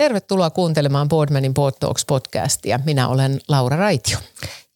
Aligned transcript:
Tervetuloa 0.00 0.50
kuuntelemaan 0.50 1.08
Boardmanin 1.08 1.54
Board 1.54 1.76
Talks 1.80 2.04
podcastia. 2.04 2.80
Minä 2.84 3.08
olen 3.08 3.40
Laura 3.48 3.76
Raitio. 3.76 4.18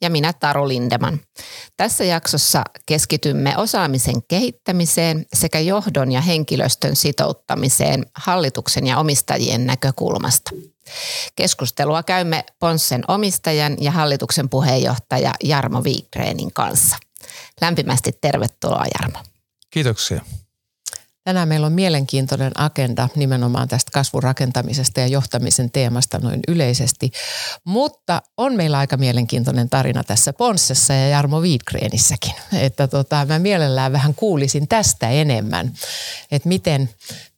Ja 0.01 0.11
minä 0.11 0.33
Taru 0.33 0.69
Lindeman. 0.69 1.21
Tässä 1.77 2.05
jaksossa 2.05 2.65
keskitymme 2.87 3.57
osaamisen 3.57 4.23
kehittämiseen 4.29 5.27
sekä 5.33 5.61
johdon 5.61 6.12
ja 6.12 6.21
henkilöstön 6.21 6.97
sitouttamiseen 6.97 8.07
hallituksen 8.16 8.87
ja 8.87 8.98
omistajien 8.98 9.66
näkökulmasta. 9.66 10.51
Keskustelua 11.37 12.02
käymme 12.02 12.45
Ponssen 12.59 13.05
omistajan 13.09 13.77
ja 13.80 13.91
hallituksen 13.91 14.48
puheenjohtaja 14.48 15.34
Jarmo 15.45 15.84
Viikreenin 15.84 16.52
kanssa. 16.52 16.97
Lämpimästi 17.61 18.19
tervetuloa 18.20 18.84
Jarmo. 19.01 19.19
Kiitoksia. 19.70 20.20
Tänään 21.24 21.48
meillä 21.48 21.66
on 21.66 21.73
mielenkiintoinen 21.73 22.52
agenda 22.55 23.09
nimenomaan 23.16 23.69
tästä 23.69 23.91
kasvurakentamisesta 23.92 25.01
ja 25.01 25.06
johtamisen 25.06 25.70
teemasta 25.70 26.19
noin 26.19 26.41
yleisesti, 26.48 27.10
mutta 27.65 28.23
on 28.37 28.55
meillä 28.55 28.78
aika 28.78 28.96
mielenkiintoinen 28.96 29.70
tarina 29.70 30.05
tässä 30.05 30.32
Ponssessa 30.32 30.95
ja 30.95 31.09
Jarmo 31.09 31.41
Wiedgrenissäkin. 31.41 32.32
Että 32.52 32.88
tota, 32.88 33.27
mä 33.29 33.38
mielellään 33.38 33.92
vähän 33.92 34.15
kuulisin 34.15 34.68
tästä 34.68 35.09
enemmän, 35.09 35.73
että 36.30 36.48
miten, 36.48 36.91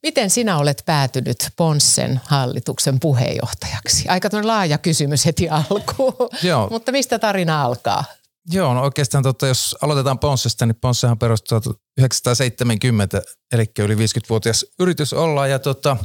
miten 0.03 0.29
sinä 0.29 0.57
olet 0.57 0.83
päätynyt 0.85 1.49
Ponssen 1.55 2.21
hallituksen 2.23 2.99
puheenjohtajaksi? 2.99 4.07
Aika 4.07 4.29
laaja 4.43 4.77
kysymys 4.77 5.25
heti 5.25 5.49
alkuun, 5.49 6.29
Joo. 6.43 6.67
mutta 6.71 6.91
mistä 6.91 7.19
tarina 7.19 7.63
alkaa? 7.63 8.03
Joo, 8.51 8.73
no 8.73 8.81
oikeastaan 8.81 9.23
tota, 9.23 9.47
jos 9.47 9.75
aloitetaan 9.81 10.19
Ponssesta, 10.19 10.65
niin 10.65 10.75
Ponssehan 10.81 11.19
perustuu 11.19 11.61
1970, 11.61 13.21
eli 13.51 13.65
yli 13.79 13.95
50-vuotias 13.95 14.65
yritys 14.79 15.13
ollaan. 15.13 15.49
Ja 15.49 15.59
tota, 15.59 15.97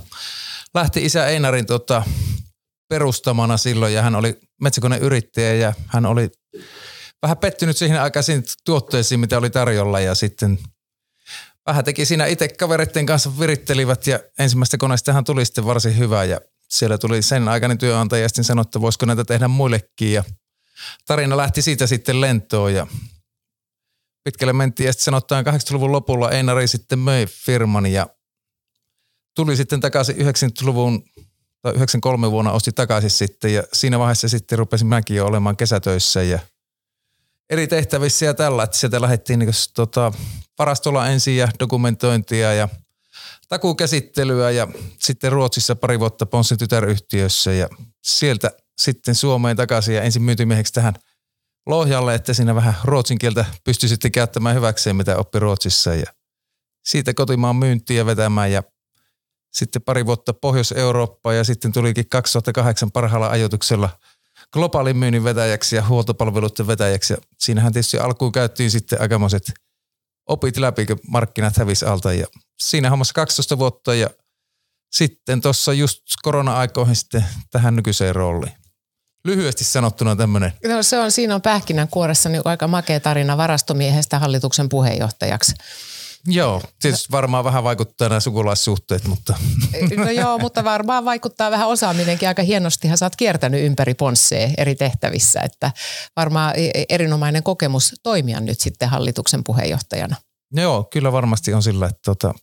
lähti 0.74 1.04
isä 1.04 1.26
Einarin 1.26 1.66
tota, 1.66 2.02
perustamana 2.88 3.56
silloin 3.56 3.94
ja 3.94 4.02
hän 4.02 4.14
oli 4.14 4.40
metsäkoneyrittäjä 4.60 5.54
ja 5.54 5.72
hän 5.86 6.06
oli 6.06 6.30
vähän 7.22 7.36
pettynyt 7.38 7.76
siihen 7.76 8.02
aikaisiin 8.02 8.44
tuotteisiin, 8.64 9.20
mitä 9.20 9.38
oli 9.38 9.50
tarjolla 9.50 10.00
ja 10.00 10.14
sitten 10.14 10.58
vähän 11.66 11.84
teki 11.84 12.04
siinä 12.04 12.26
itse 12.26 12.48
kavereiden 12.48 13.06
kanssa 13.06 13.38
virittelivät 13.38 14.06
ja 14.06 14.20
ensimmäistä 14.38 14.78
koneestahan 14.78 15.24
tuli 15.24 15.44
sitten 15.44 15.66
varsin 15.66 15.98
hyvä 15.98 16.24
ja 16.24 16.40
siellä 16.68 16.98
tuli 16.98 17.22
sen 17.22 17.48
aikainen 17.48 17.78
työnantaja 17.78 18.22
ja 18.22 18.28
sitten 18.28 18.44
sanoi, 18.44 18.62
että 18.62 18.80
voisiko 18.80 19.06
näitä 19.06 19.24
tehdä 19.24 19.48
muillekin 19.48 20.12
ja 20.12 20.24
tarina 21.06 21.36
lähti 21.36 21.62
siitä 21.62 21.86
sitten 21.86 22.20
lentoon 22.20 22.74
ja 22.74 22.86
pitkälle 24.24 24.52
mentiin 24.52 24.86
ja 24.86 24.92
sitten 24.92 25.04
sanotaan 25.04 25.46
80-luvun 25.46 25.92
lopulla 25.92 26.30
Einari 26.30 26.68
sitten 26.68 26.98
möi 26.98 27.26
firman 27.26 27.86
ja 27.86 28.06
tuli 29.34 29.56
sitten 29.56 29.80
takaisin 29.80 30.16
90-luvun 30.16 31.04
tai 31.62 31.72
93 31.72 32.30
vuonna 32.30 32.52
osti 32.52 32.72
takaisin 32.72 33.10
sitten 33.10 33.54
ja 33.54 33.62
siinä 33.72 33.98
vaiheessa 33.98 34.28
sitten 34.28 34.58
rupesin 34.58 34.86
mäkin 34.86 35.16
jo 35.16 35.26
olemaan 35.26 35.56
kesätöissä 35.56 36.22
ja 36.22 36.38
eri 37.50 37.66
tehtävissä 37.66 38.26
ja 38.26 38.34
tällä, 38.34 38.62
että 38.62 38.78
sieltä 38.78 39.00
lähdettiin 39.00 39.38
niin 39.38 39.50
tota, 39.74 40.12
varastolla 40.58 41.08
ensin 41.08 41.36
ja 41.36 41.48
dokumentointia 41.60 42.54
ja 42.54 42.68
takukäsittelyä 43.48 44.50
ja 44.50 44.68
sitten 44.98 45.32
Ruotsissa 45.32 45.76
pari 45.76 46.00
vuotta 46.00 46.26
Ponssin 46.26 46.58
tytäryhtiössä 46.58 47.52
ja 47.52 47.68
sieltä 48.02 48.50
sitten 48.78 49.14
Suomeen 49.14 49.56
takaisin 49.56 49.94
ja 49.94 50.02
ensin 50.02 50.22
myytimieheksi 50.22 50.72
tähän 50.72 50.94
Lohjalle, 51.66 52.14
että 52.14 52.34
siinä 52.34 52.54
vähän 52.54 52.74
ruotsin 52.84 53.18
kieltä 53.18 53.44
pystyi 53.64 53.88
sitten 53.88 54.12
käyttämään 54.12 54.56
hyväkseen, 54.56 54.96
mitä 54.96 55.16
oppi 55.16 55.38
Ruotsissa 55.38 55.94
ja 55.94 56.12
siitä 56.84 57.14
kotimaan 57.14 57.56
myyntiä 57.56 58.06
vetämään 58.06 58.52
ja 58.52 58.62
sitten 59.52 59.82
pari 59.82 60.06
vuotta 60.06 60.34
Pohjois-Eurooppaa 60.34 61.32
ja 61.32 61.44
sitten 61.44 61.72
tulikin 61.72 62.08
2008 62.08 62.90
parhaalla 62.90 63.28
ajoituksella 63.28 63.90
globaalin 64.52 64.96
myynnin 64.96 65.24
vetäjäksi 65.24 65.76
ja 65.76 65.86
huoltopalveluiden 65.86 66.66
vetäjäksi. 66.66 67.12
Ja 67.12 67.18
siinähän 67.38 67.72
tietysti 67.72 67.98
alkuun 67.98 68.32
käyttiin 68.32 68.70
sitten 68.70 69.00
aikamoiset 69.00 69.42
opit 70.28 70.56
läpi, 70.56 70.86
kun 70.86 70.98
markkinat 71.08 71.56
hävisi 71.56 71.84
alta 71.84 72.12
ja 72.12 72.26
siinä 72.58 72.90
hommassa 72.90 73.14
12 73.14 73.58
vuotta 73.58 73.94
ja 73.94 74.10
sitten 74.92 75.40
tuossa 75.40 75.72
just 75.72 76.02
korona-aikoihin 76.22 76.96
sitten 76.96 77.24
tähän 77.50 77.76
nykyiseen 77.76 78.14
rooliin. 78.14 78.61
Lyhyesti 79.24 79.64
sanottuna 79.64 80.16
tämmöinen. 80.16 80.52
No 80.66 80.82
se 80.82 80.98
on, 80.98 81.12
siinä 81.12 81.34
on 81.34 81.42
pähkinänkuoressa 81.42 82.28
niin 82.28 82.42
aika 82.44 82.68
makea 82.68 83.00
tarina 83.00 83.36
varastomiehestä 83.36 84.18
hallituksen 84.18 84.68
puheenjohtajaksi. 84.68 85.52
Joo, 86.26 86.62
tietysti 86.80 87.08
varmaan 87.10 87.44
vähän 87.44 87.64
vaikuttaa 87.64 88.08
nämä 88.08 88.20
sukulaissuhteet, 88.20 89.04
mutta... 89.04 89.34
No 89.96 90.10
joo, 90.10 90.38
mutta 90.38 90.64
varmaan 90.64 91.04
vaikuttaa 91.04 91.50
vähän 91.50 91.68
osaaminenkin. 91.68 92.28
Aika 92.28 92.42
hienostihan 92.42 92.98
sä 92.98 93.06
oot 93.06 93.16
kiertänyt 93.16 93.64
ympäri 93.64 93.94
ponssee 93.94 94.54
eri 94.58 94.74
tehtävissä, 94.74 95.40
että 95.40 95.72
varmaan 96.16 96.54
e- 96.56 96.70
e- 96.74 96.84
erinomainen 96.88 97.42
kokemus 97.42 97.94
toimia 98.02 98.40
nyt 98.40 98.60
sitten 98.60 98.88
hallituksen 98.88 99.44
puheenjohtajana. 99.44 100.16
Joo, 100.52 100.88
kyllä 100.92 101.12
varmasti 101.12 101.54
on 101.54 101.62
sillä, 101.62 101.86
että 101.86 102.00
tota, 102.04 102.34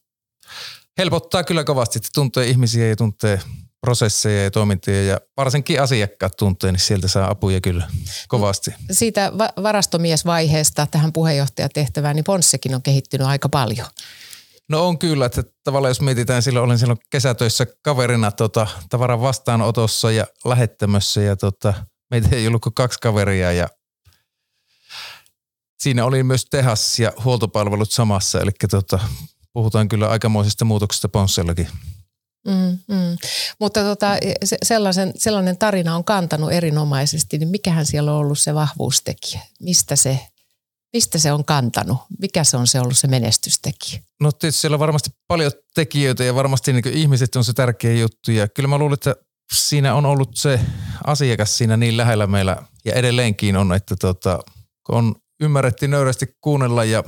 helpottaa 0.98 1.44
kyllä 1.44 1.64
kovasti, 1.64 2.00
että 2.00 2.10
tuntee 2.14 2.48
ihmisiä 2.48 2.88
ja 2.88 2.96
tuntee 2.96 3.40
prosesseja 3.82 4.44
ja 4.44 4.52
toimintoja 4.52 5.04
ja 5.04 5.22
varsinkin 5.38 5.82
asiakkaat 5.82 6.38
tuntee, 6.38 6.72
niin 6.72 6.80
sieltä 6.80 7.08
saa 7.08 7.30
apuja 7.30 7.62
kyllä 7.62 7.88
kovasti. 8.28 8.72
Siitä 8.92 9.32
va- 9.38 9.54
varastomiesvaiheesta 9.64 10.88
tähän 10.92 11.14
puheenjohtajatehtävään, 11.14 12.16
niin 12.16 12.24
Ponssekin 12.24 12.76
on 12.76 12.82
kehittynyt 12.82 13.28
aika 13.28 13.50
paljon. 13.50 13.88
No 14.70 14.88
on 14.88 15.00
kyllä, 15.00 15.26
että 15.26 15.44
tavallaan 15.64 15.90
jos 15.90 16.02
mietitään, 16.02 16.44
silloin 16.44 16.66
olin 16.66 16.80
silloin 16.80 17.00
kesätöissä 17.10 17.68
kaverina 17.82 18.32
tota, 18.32 18.68
tavaran 18.90 19.22
vastaanotossa 19.22 20.12
ja 20.12 20.26
lähettämössä 20.46 21.22
ja 21.22 21.36
tota, 21.36 21.74
meitä 22.12 22.36
ei 22.36 22.48
ollut 22.48 22.62
kuin 22.62 22.74
kaksi 22.74 23.00
kaveria 23.00 23.52
ja 23.52 23.68
siinä 25.80 26.06
oli 26.06 26.24
myös 26.24 26.46
tehas 26.46 27.00
ja 27.00 27.14
huoltopalvelut 27.24 27.92
samassa, 27.92 28.42
eli 28.42 28.52
tota, 28.72 29.00
puhutaan 29.54 29.88
kyllä 29.88 30.08
aikamoisista 30.10 30.66
muutoksista 30.66 31.10
Ponssellakin. 31.10 31.68
Mm, 32.48 32.78
mm. 32.96 33.18
Mutta 33.60 33.84
tota, 33.84 34.18
se, 34.44 34.58
sellaisen, 34.64 35.14
sellainen 35.16 35.58
tarina 35.58 35.96
on 35.96 36.04
kantanut 36.04 36.52
erinomaisesti, 36.52 37.38
niin 37.38 37.50
mikähän 37.50 37.86
siellä 37.86 38.12
on 38.12 38.18
ollut 38.18 38.40
se 38.40 38.54
vahvuustekijä? 38.54 39.42
Mistä 39.60 39.96
se, 39.96 40.20
mistä 40.94 41.18
se 41.18 41.32
on 41.32 41.46
kantanut? 41.46 41.98
Mikä 42.20 42.44
se 42.44 42.58
on 42.58 42.68
se 42.68 42.80
ollut 42.80 42.98
se 42.98 43.08
menestystekijä? 43.08 44.02
No 44.22 44.32
tietysti 44.32 44.62
siellä 44.62 44.76
on 44.76 44.80
varmasti 44.80 45.10
paljon 45.28 45.52
tekijöitä 45.76 46.24
ja 46.24 46.36
varmasti 46.36 46.74
niin 46.74 46.94
ihmiset 46.94 47.36
on 47.36 47.44
se 47.44 47.54
tärkeä 47.54 47.94
juttu 47.94 48.32
ja 48.32 48.48
kyllä 48.48 48.70
mä 48.70 48.78
luulen, 48.78 48.94
että 48.94 49.16
siinä 49.58 49.96
on 49.96 50.06
ollut 50.06 50.30
se 50.36 50.60
asiakas 51.08 51.58
siinä 51.58 51.78
niin 51.78 51.98
lähellä 51.98 52.28
meillä 52.28 52.58
ja 52.86 52.94
edelleenkin 52.94 53.58
on, 53.58 53.74
että 53.74 53.96
tota, 53.96 54.40
on 54.90 55.16
ymmärretty 55.42 55.88
nöyrästi 55.88 56.26
kuunnella 56.42 56.84
ja 56.84 57.04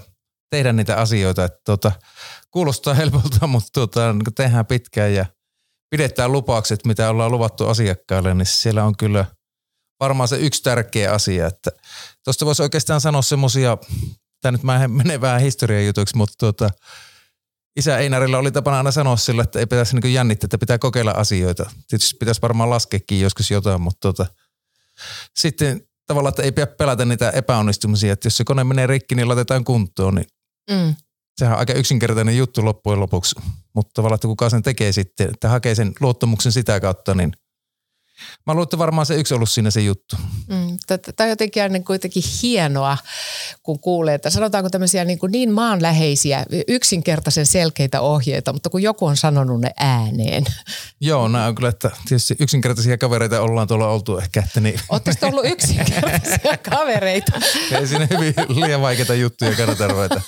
tehdä 0.52 0.74
niitä 0.74 0.96
asioita, 0.96 1.46
että 1.46 1.60
tota, 1.66 1.92
kuulostaa 2.52 2.94
helpolta, 3.02 3.48
mutta 3.48 3.70
tuota, 3.74 4.14
niin 4.14 4.36
tehdään 4.36 4.66
pitkään 4.66 5.14
ja 5.14 5.26
pidetään 5.90 6.32
lupaukset, 6.32 6.86
mitä 6.86 7.10
ollaan 7.10 7.32
luvattu 7.32 7.68
asiakkaille, 7.68 8.34
niin 8.34 8.46
siellä 8.46 8.84
on 8.84 8.98
kyllä 8.98 9.26
varmaan 10.00 10.28
se 10.28 10.38
yksi 10.38 10.64
tärkeä 10.64 11.14
asia. 11.14 11.48
Että 11.48 11.72
tuosta 12.24 12.46
voisi 12.46 12.62
oikeastaan 12.62 13.02
sanoa 13.02 13.22
semmoisia, 13.22 13.78
tämä 14.42 14.52
nyt 14.52 14.64
mä 14.64 14.88
menee 14.88 15.22
vähän 15.22 15.42
historian 15.42 15.86
jutuiksi, 15.86 16.18
mutta 16.18 16.36
tuota, 16.40 16.70
isä 17.76 17.98
Einarilla 17.98 18.38
oli 18.38 18.52
tapana 18.52 18.78
aina 18.78 18.92
sanoa 18.92 19.18
sillä, 19.18 19.44
että 19.44 19.60
ei 19.60 19.66
pitäisi 19.66 20.00
niin 20.00 20.14
jännittää, 20.14 20.46
että 20.46 20.58
pitää 20.58 20.78
kokeilla 20.78 21.12
asioita. 21.12 21.72
Tietysti 21.88 22.18
pitäisi 22.20 22.42
varmaan 22.42 22.70
laskeekin 22.70 23.22
joskus 23.22 23.52
jotain, 23.52 23.82
mutta 23.82 24.00
tuota, 24.02 24.26
sitten 25.36 25.82
tavallaan, 26.08 26.30
että 26.30 26.44
ei 26.44 26.52
pidä 26.52 26.68
pelätä 26.68 27.06
niitä 27.06 27.30
epäonnistumisia, 27.30 28.14
että 28.14 28.26
jos 28.26 28.38
se 28.38 28.44
kone 28.44 28.64
menee 28.64 28.88
rikki, 28.88 29.16
niin 29.16 29.28
laitetaan 29.28 29.64
kuntoon, 29.64 30.16
niin 30.16 30.28
mm 30.72 30.96
sehän 31.42 31.54
on 31.54 31.60
aika 31.60 31.74
yksinkertainen 31.74 32.38
juttu 32.38 32.66
loppujen 32.66 33.00
lopuksi, 33.00 33.36
mutta 33.74 33.92
tavallaan, 33.94 34.16
että 34.16 34.28
kuka 34.28 34.50
sen 34.50 34.62
tekee 34.62 34.92
sitten, 34.92 35.30
että 35.30 35.50
hakee 35.50 35.76
sen 35.76 35.94
luottamuksen 36.00 36.52
sitä 36.52 36.80
kautta, 36.80 37.16
niin 37.16 37.34
Mä 38.48 38.54
luulen, 38.54 38.64
että 38.64 38.78
varmaan 38.78 39.06
se 39.06 39.16
yksi 39.16 39.34
ollut 39.34 39.50
siinä 39.50 39.72
se 39.72 39.82
juttu. 39.82 40.16
Mm, 40.48 40.78
Tämä 40.88 41.26
on 41.26 41.30
jotenkin 41.30 41.64
aina 41.64 41.80
kuitenkin 41.80 42.24
hienoa, 42.44 42.98
kun 43.64 43.80
kuulee, 43.80 44.16
että 44.16 44.30
sanotaanko 44.30 44.70
tämmöisiä 44.70 45.06
niin, 45.06 45.20
kuin 45.20 45.32
niin 45.32 45.52
maanläheisiä, 45.52 46.46
yksinkertaisen 46.68 47.46
selkeitä 47.46 48.02
ohjeita, 48.02 48.54
mutta 48.54 48.70
kun 48.70 48.82
joku 48.82 49.06
on 49.06 49.18
sanonut 49.18 49.62
ne 49.62 49.72
ääneen. 49.78 50.44
Joo, 51.02 51.28
nämä 51.28 51.46
on 51.46 51.56
kyllä, 51.56 51.70
että 51.70 51.92
tietysti 52.08 52.36
yksinkertaisia 52.40 52.98
kavereita 52.98 53.42
ollaan 53.42 53.68
tuolla 53.68 53.88
oltu 53.88 54.18
ehkä. 54.18 54.44
Että 54.46 54.60
niin. 54.60 54.80
Oletteko 54.90 55.28
ollut 55.28 55.46
yksinkertaisia 55.54 56.58
kavereita? 56.70 57.42
Ei 57.72 57.88
siinä 57.88 58.08
hyvin 58.10 58.34
liian 58.48 58.82
vaikeita 58.82 59.14
juttuja 59.14 59.56
kannata 59.56 59.88
ruveta. 59.88 60.22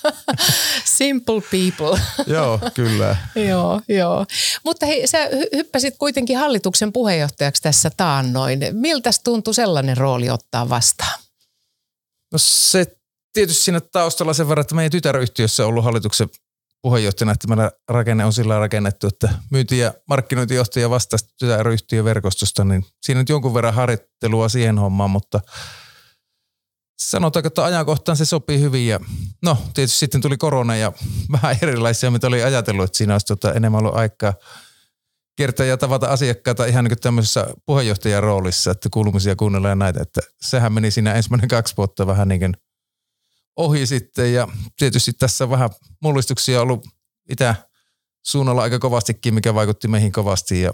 Simple 0.86 1.42
people. 1.42 2.02
joo, 2.28 2.60
kyllä. 2.74 3.18
joo, 3.36 3.82
joo. 3.88 4.26
Mutta 4.66 4.86
hei, 4.86 5.08
sä 5.08 5.18
hyppäsit 5.56 5.96
kuitenkin 5.98 6.38
hallituksen 6.38 6.94
puheenjohtajaksi 6.94 7.62
tässä 7.62 7.92
taannoin. 7.98 8.60
Miltä 8.72 9.10
tuntui 9.24 9.54
sellainen 9.54 9.98
rooli 9.98 10.30
ottaa 10.30 10.70
vastaan? 10.70 11.20
No 12.32 12.38
se 12.38 12.86
tietysti 13.34 13.64
siinä 13.64 13.82
taustalla 13.82 14.34
sen 14.34 14.50
verran, 14.50 14.62
että 14.62 14.76
meidän 14.76 14.92
tytäryhtiössä 14.92 15.64
on 15.64 15.70
ollut 15.70 15.84
hallituksen 15.84 16.30
puheenjohtajana, 16.82 17.32
että 17.32 17.48
meillä 17.48 17.72
rakenne 17.90 18.26
on 18.26 18.34
sillä 18.34 18.60
rakennettu, 18.60 19.08
että 19.08 19.30
myynti- 19.52 19.78
ja 19.78 19.94
markkinointijohtaja 20.10 20.90
vastasi 20.90 21.26
tytäryhtiöverkostosta, 21.40 22.64
niin 22.64 22.86
siinä 23.02 23.22
nyt 23.22 23.30
jonkun 23.30 23.54
verran 23.54 23.74
harjoittelua 23.74 24.50
siihen 24.50 24.80
hommaan, 24.80 25.10
mutta 25.10 25.42
sanotaanko, 27.00 27.48
että 27.48 27.64
ajankohtaan 27.64 28.18
se 28.18 28.26
sopii 28.26 28.60
hyvin 28.60 28.88
ja 28.88 29.00
no 29.42 29.58
tietysti 29.74 30.00
sitten 30.00 30.22
tuli 30.22 30.38
korona 30.38 30.76
ja 30.76 30.92
vähän 31.32 31.58
erilaisia, 31.62 32.12
mitä 32.12 32.28
oli 32.28 32.44
ajatellut, 32.44 32.86
että 32.86 32.98
siinä 32.98 33.14
olisi 33.14 33.26
tota 33.26 33.54
enemmän 33.54 33.80
ollut 33.80 33.96
aikaa 33.96 34.34
kertaa 35.36 35.66
ja 35.66 35.78
tavata 35.78 36.08
asiakkaita 36.08 36.66
ihan 36.66 36.86
niin 36.86 37.00
tämmöisessä 37.00 37.48
puheenjohtajan 37.66 38.24
roolissa, 38.24 38.72
että 38.72 38.90
kuulumisia 38.92 39.36
kuunnella 39.36 39.70
ja 39.70 39.76
näitä, 39.76 40.02
että 40.02 40.22
sehän 40.42 40.74
meni 40.74 40.92
siinä 40.92 41.14
ensimmäinen 41.14 41.48
kaksi 41.48 41.78
vuotta 41.78 42.08
vähän 42.08 42.28
niin 42.28 42.40
kuin 42.40 42.54
ohi 43.56 43.86
sitten 43.86 44.34
ja 44.34 44.48
tietysti 44.78 45.14
tässä 45.14 45.50
vähän 45.50 45.70
mullistuksia 46.02 46.62
ollut 46.62 46.88
itä 47.30 47.56
suunnalla 48.26 48.62
aika 48.62 48.80
kovastikin, 48.80 49.34
mikä 49.34 49.54
vaikutti 49.54 49.88
meihin 49.88 50.12
kovasti 50.12 50.62
ja 50.62 50.72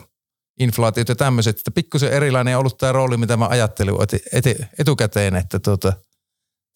inflaatiot 0.60 1.10
ja 1.10 1.16
tämmöiset, 1.16 1.58
että 1.58 1.72
pikkusen 1.72 2.14
erilainen 2.14 2.56
on 2.56 2.60
ollut 2.60 2.78
tämä 2.78 2.92
rooli, 2.92 3.18
mitä 3.18 3.38
mä 3.38 3.48
ajattelin 3.48 3.96
etukäteen, 4.80 5.36
että 5.36 5.60
tota, 5.60 5.94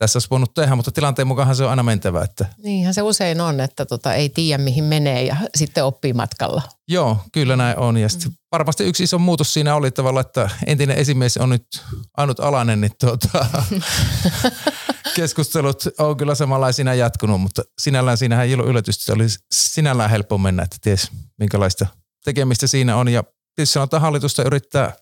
tässä 0.03 0.17
olisi 0.17 0.29
voinut 0.29 0.53
tehdä, 0.53 0.75
mutta 0.75 0.91
tilanteen 0.91 1.27
mukaan 1.27 1.55
se 1.55 1.63
on 1.63 1.69
aina 1.69 1.83
mentävä. 1.83 2.21
Että. 2.21 2.45
Niinhän 2.63 2.93
se 2.93 3.01
usein 3.01 3.41
on, 3.41 3.59
että 3.59 3.85
tota, 3.85 4.13
ei 4.13 4.29
tiedä 4.29 4.63
mihin 4.63 4.83
menee 4.83 5.23
ja 5.23 5.35
sitten 5.55 5.85
oppii 5.85 6.13
matkalla. 6.13 6.61
Joo, 6.87 7.17
kyllä 7.31 7.55
näin 7.55 7.79
on. 7.79 7.97
Ja 7.97 8.07
mm. 8.25 8.31
varmasti 8.51 8.83
yksi 8.83 9.03
iso 9.03 9.19
muutos 9.19 9.53
siinä 9.53 9.75
oli 9.75 9.91
tavalla, 9.91 10.21
että 10.21 10.49
entinen 10.67 10.97
esimies 10.97 11.37
on 11.37 11.49
nyt 11.49 11.65
ainut 12.17 12.39
alainen, 12.39 12.81
niin 12.81 12.91
tuota, 12.99 13.45
keskustelut 15.15 15.83
on 15.99 16.17
kyllä 16.17 16.35
samanlaisina 16.35 16.93
jatkunut, 16.93 17.41
mutta 17.41 17.61
sinällään 17.81 18.17
siinähän 18.17 18.45
ei 18.45 18.53
ollut 18.53 18.67
yllätystä. 18.67 19.13
Oli 19.13 19.25
sinällään 19.53 20.09
helppo 20.09 20.37
mennä, 20.37 20.63
että 20.63 20.77
ties 20.81 21.11
minkälaista 21.39 21.87
tekemistä 22.25 22.67
siinä 22.67 22.95
on. 22.95 23.07
Ja 23.07 23.23
tietysti 23.55 23.73
sanotaan, 23.73 24.01
hallitusta 24.01 24.43
yrittää 24.43 24.93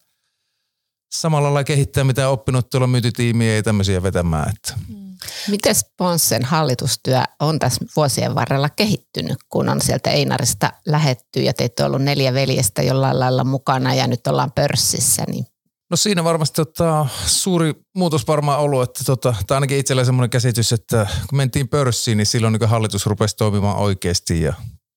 samalla 1.13 1.48
lailla 1.48 1.63
kehittää, 1.63 2.04
mitä 2.04 2.30
oppinut 2.30 2.69
tuolla 2.69 2.88
myyntitiimiä 2.88 3.56
ja 3.56 3.63
tämmöisiä 3.63 4.04
vetämään. 4.04 4.50
Että. 4.56 4.74
Mm. 4.88 5.16
Miten 5.48 5.75
Sponssen 5.75 6.44
hallitustyö 6.44 7.22
on 7.40 7.60
tässä 7.60 7.86
vuosien 7.96 8.36
varrella 8.36 8.69
kehittynyt, 8.69 9.38
kun 9.50 9.69
on 9.69 9.81
sieltä 9.81 10.10
Einarista 10.10 10.72
lähetty 10.88 11.42
ja 11.42 11.54
teitä 11.54 11.84
on 11.84 11.88
ollut 11.88 12.02
neljä 12.02 12.34
veljestä 12.34 12.81
jollain 12.81 13.19
lailla 13.19 13.44
mukana 13.44 13.94
ja 13.94 14.08
nyt 14.08 14.28
ollaan 14.28 14.52
pörssissä, 14.52 15.24
niin 15.28 15.46
No 15.92 15.98
siinä 15.98 16.24
varmasti 16.24 16.56
tota, 16.56 17.08
suuri 17.25 17.74
muutos 17.96 18.28
varmaan 18.28 18.60
ollut, 18.60 18.84
että 18.84 19.04
tota, 19.04 19.36
tai 19.48 19.56
ainakin 19.56 19.78
itsellä 19.78 20.06
semmoinen 20.06 20.30
käsitys, 20.30 20.74
että 20.74 21.08
kun 21.30 21.38
mentiin 21.38 21.68
pörssiin, 21.68 22.18
niin 22.18 22.25
silloin 22.25 22.54
niin 22.54 22.69
hallitus 22.69 23.06
rupesi 23.06 23.36
toimimaan 23.36 23.78
oikeasti 23.78 24.42
ja 24.42 24.54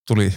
tuli 0.07 0.35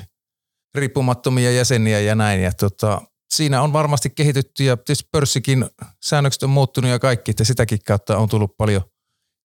riippumattomia 0.75 1.51
jäseniä 1.51 1.99
ja 1.99 2.15
näin. 2.15 2.41
Ja 2.41 2.51
tota, 2.51 3.01
siinä 3.33 3.61
on 3.61 3.73
varmasti 3.73 4.09
kehitytty 4.09 4.63
ja 4.63 4.77
tietysti 4.77 5.09
pörssikin 5.11 5.69
säännökset 6.05 6.43
on 6.43 6.49
muuttunut 6.49 6.91
ja 6.91 6.99
kaikki, 6.99 7.31
että 7.31 7.43
sitäkin 7.43 7.79
kautta 7.87 8.17
on 8.17 8.29
tullut 8.29 8.57
paljon 8.57 8.81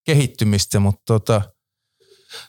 kehittymistä, 0.05 0.81
mutta 0.81 1.03
tota, 1.07 1.43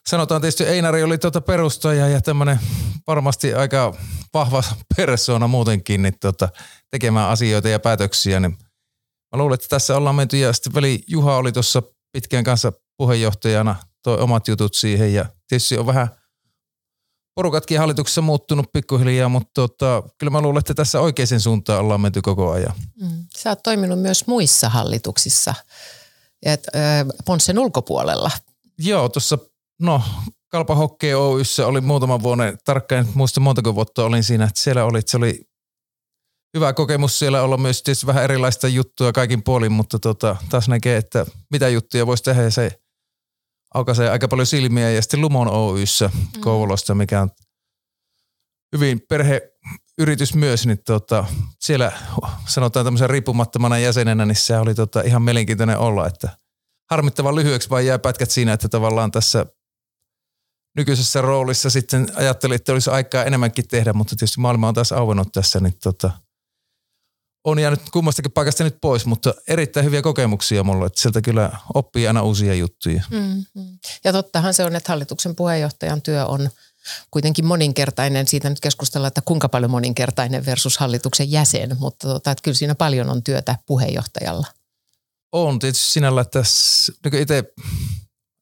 sanotaan 0.07 0.41
tietysti 0.41 0.63
Einari 0.63 1.03
oli 1.03 1.18
tuota 1.18 1.41
perustaja 1.41 2.07
ja 2.07 2.21
tämmöinen 2.21 2.59
varmasti 3.07 3.53
aika 3.53 3.94
vahva 4.33 4.63
persoona 4.97 5.47
muutenkin 5.47 6.01
niin 6.01 6.19
tota, 6.19 6.50
tekemään 6.91 7.30
asioita 7.30 7.69
ja 7.69 7.80
päätöksiä, 7.80 8.39
niin 8.39 8.57
mä 9.31 9.38
luulen, 9.38 9.53
että 9.53 9.68
tässä 9.69 9.97
ollaan 9.97 10.15
menty 10.15 10.38
ja 10.38 10.53
sitten 10.53 10.74
veli 10.74 11.03
Juha 11.07 11.38
oli 11.38 11.51
tuossa 11.51 11.83
pitkään 12.12 12.44
kanssa 12.44 12.74
puheenjohtajana, 12.97 13.75
toi 14.03 14.18
omat 14.18 14.47
jutut 14.47 14.74
siihen 14.74 15.13
ja 15.13 15.25
tietysti 15.47 15.77
on 15.77 15.85
vähän 15.85 16.07
porukatkin 17.35 17.80
hallituksessa 17.80 18.21
muuttunut 18.21 18.71
pikkuhiljaa, 18.74 19.30
mutta 19.30 19.51
tota, 19.53 20.03
kyllä 20.18 20.31
mä 20.31 20.41
luulen, 20.41 20.59
että 20.59 20.74
tässä 20.74 21.00
oikeaan 21.00 21.39
suuntaan 21.39 21.80
ollaan 21.80 22.01
menty 22.01 22.21
koko 22.21 22.51
ajan. 22.51 22.74
Mm. 23.01 23.25
Sä 23.38 23.50
oot 23.50 23.63
toiminut 23.63 24.01
myös 24.01 24.27
muissa 24.27 24.69
hallituksissa, 24.69 25.53
et, 26.44 26.68
äh, 26.75 27.06
Ponssen 27.25 27.59
ulkopuolella. 27.59 28.31
Joo, 28.80 29.09
tuossa 29.09 29.38
no 29.81 30.01
Kalpa 30.47 30.75
Hockey 30.75 31.13
Oyssä 31.13 31.68
oli 31.68 31.81
muutama 31.81 32.24
vuoden, 32.24 32.57
tarkkaan 32.65 33.07
muista 33.13 33.39
montako 33.39 33.75
vuotta 33.75 34.06
olin 34.06 34.24
siinä, 34.24 34.45
että 34.45 34.62
siellä 34.62 34.85
oli, 34.85 35.01
se 35.06 35.18
oli 35.18 35.41
hyvä 36.53 36.74
kokemus 36.74 37.19
siellä 37.19 37.41
olla 37.41 37.57
myös 37.57 37.83
tietysti 37.83 38.07
vähän 38.07 38.24
erilaista 38.24 38.68
juttua 38.68 39.12
kaikin 39.12 39.44
puolin, 39.44 39.71
mutta 39.71 40.00
tota, 40.00 40.35
taas 40.50 40.68
näkee, 40.68 40.97
että 40.97 41.25
mitä 41.51 41.69
juttuja 41.69 42.07
voisi 42.07 42.24
tehdä 42.24 42.44
ja 42.44 42.51
se 42.51 42.82
aukaisee 43.73 44.09
aika 44.09 44.27
paljon 44.27 44.45
silmiä 44.45 44.89
ja 44.89 45.01
sitten 45.01 45.21
Lumon 45.21 45.47
Oyssä 45.47 46.09
mm. 46.13 46.97
Mikä 46.97 47.21
on 47.21 47.29
hyvin 48.75 49.01
perheyritys 49.09 50.35
myös, 50.35 50.65
niin 50.65 50.83
tota, 50.85 51.25
siellä 51.59 51.91
sanotaan 52.47 52.85
tämmöisen 52.85 53.09
riippumattomana 53.09 53.77
jäsenenä, 53.79 54.25
niin 54.25 54.35
se 54.35 54.57
oli 54.57 54.75
tota 54.75 55.01
ihan 55.01 55.21
mielenkiintoinen 55.21 55.77
olla, 55.77 56.07
että 56.07 56.29
harmittavan 56.91 57.35
lyhyeksi 57.35 57.69
vaan 57.69 57.85
jää 57.85 57.99
pätkät 57.99 58.31
siinä, 58.31 58.53
että 58.53 58.69
tavallaan 58.69 59.11
tässä 59.11 59.45
nykyisessä 60.77 61.21
roolissa 61.21 61.69
sitten 61.69 62.07
ajattelin, 62.15 62.55
että 62.55 62.73
olisi 62.73 62.89
aikaa 62.89 63.23
enemmänkin 63.23 63.67
tehdä, 63.67 63.93
mutta 63.93 64.15
tietysti 64.15 64.41
maailma 64.41 64.67
on 64.67 64.73
taas 64.73 64.91
auennut 64.91 65.31
tässä, 65.31 65.59
niin 65.59 65.73
tota, 65.83 66.11
on 67.44 67.60
jäänyt 67.60 67.81
kummastakin 67.92 68.31
paikasta 68.31 68.63
nyt 68.63 68.78
pois, 68.81 69.06
mutta 69.06 69.34
erittäin 69.48 69.86
hyviä 69.86 70.01
kokemuksia 70.01 70.63
mulla, 70.63 70.86
että 70.86 71.01
sieltä 71.01 71.22
kyllä 71.22 71.51
oppii 71.74 72.07
aina 72.07 72.22
uusia 72.22 72.54
juttuja. 72.54 73.04
Mm-hmm. 73.12 73.78
Ja 74.04 74.12
tottahan 74.12 74.54
se 74.54 74.66
on, 74.66 74.75
että 74.75 74.92
hallituksen 74.92 75.36
puheenjohtajan 75.36 76.01
työ 76.01 76.25
on 76.25 76.50
kuitenkin 77.12 77.45
moninkertainen. 77.45 78.28
Siitä 78.28 78.50
nyt 78.50 78.60
keskustellaan, 78.60 79.07
että 79.07 79.22
kuinka 79.25 79.50
paljon 79.50 79.72
moninkertainen 79.72 80.45
versus 80.45 80.78
hallituksen 80.78 81.31
jäsen, 81.31 81.78
mutta 81.80 82.07
tota, 82.07 82.31
että 82.31 82.42
kyllä 82.44 82.56
siinä 82.56 82.75
paljon 82.75 83.10
on 83.10 83.24
työtä 83.24 83.56
puheenjohtajalla. 83.66 84.48
On 85.31 85.60
tietysti 85.60 85.86
sinällä, 85.86 86.22
että 86.22 86.44
niin 87.04 87.22
itse, 87.22 87.44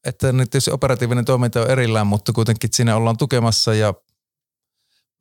että 0.04 0.32
nyt 0.32 0.50
tietysti 0.50 0.70
operatiivinen 0.70 1.24
toiminta 1.24 1.60
on 1.60 1.70
erillään, 1.70 2.06
mutta 2.06 2.32
kuitenkin 2.32 2.70
siinä 2.72 2.96
ollaan 2.96 3.16
tukemassa 3.16 3.74
ja 3.74 3.94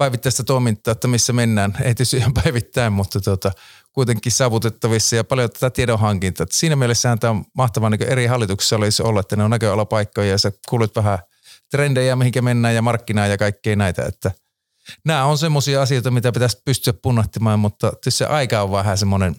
päivittäistä 0.01 0.43
toimintaa, 0.43 0.91
että 0.91 1.07
missä 1.07 1.33
mennään. 1.33 1.77
Ei 1.77 1.83
tietysti 1.83 2.17
ihan 2.17 2.33
päivittäin, 2.33 2.93
mutta 2.93 3.21
tuota, 3.21 3.51
kuitenkin 3.93 4.31
saavutettavissa 4.31 5.15
ja 5.15 5.23
paljon 5.23 5.49
tätä 5.49 5.69
tiedonhankintaa. 5.69 6.47
Siinä 6.49 6.75
mielessä 6.75 7.17
tämä 7.19 7.31
on 7.31 7.45
mahtavaa 7.53 7.89
niin 7.89 8.03
eri 8.03 8.25
hallituksissa 8.25 8.75
olisi 8.75 9.03
olla, 9.03 9.19
että 9.19 9.35
ne 9.35 9.43
on 9.43 9.49
näköalapaikkoja 9.49 10.27
ja 10.27 10.37
sä 10.37 10.51
kuulet 10.69 10.95
vähän 10.95 11.19
trendejä, 11.71 12.15
mihinkä 12.15 12.41
mennään 12.41 12.75
ja 12.75 12.81
markkinaa 12.81 13.27
ja 13.27 13.37
kaikkea 13.37 13.75
näitä. 13.75 14.05
Että 14.05 14.31
nämä 15.05 15.25
on 15.25 15.37
semmoisia 15.37 15.81
asioita, 15.81 16.11
mitä 16.11 16.31
pitäisi 16.31 16.61
pystyä 16.65 16.93
punnahtimaan, 16.93 17.59
mutta 17.59 17.91
se 18.09 18.25
aika 18.25 18.61
on 18.61 18.71
vähän 18.71 18.97
semmoinen, 18.97 19.35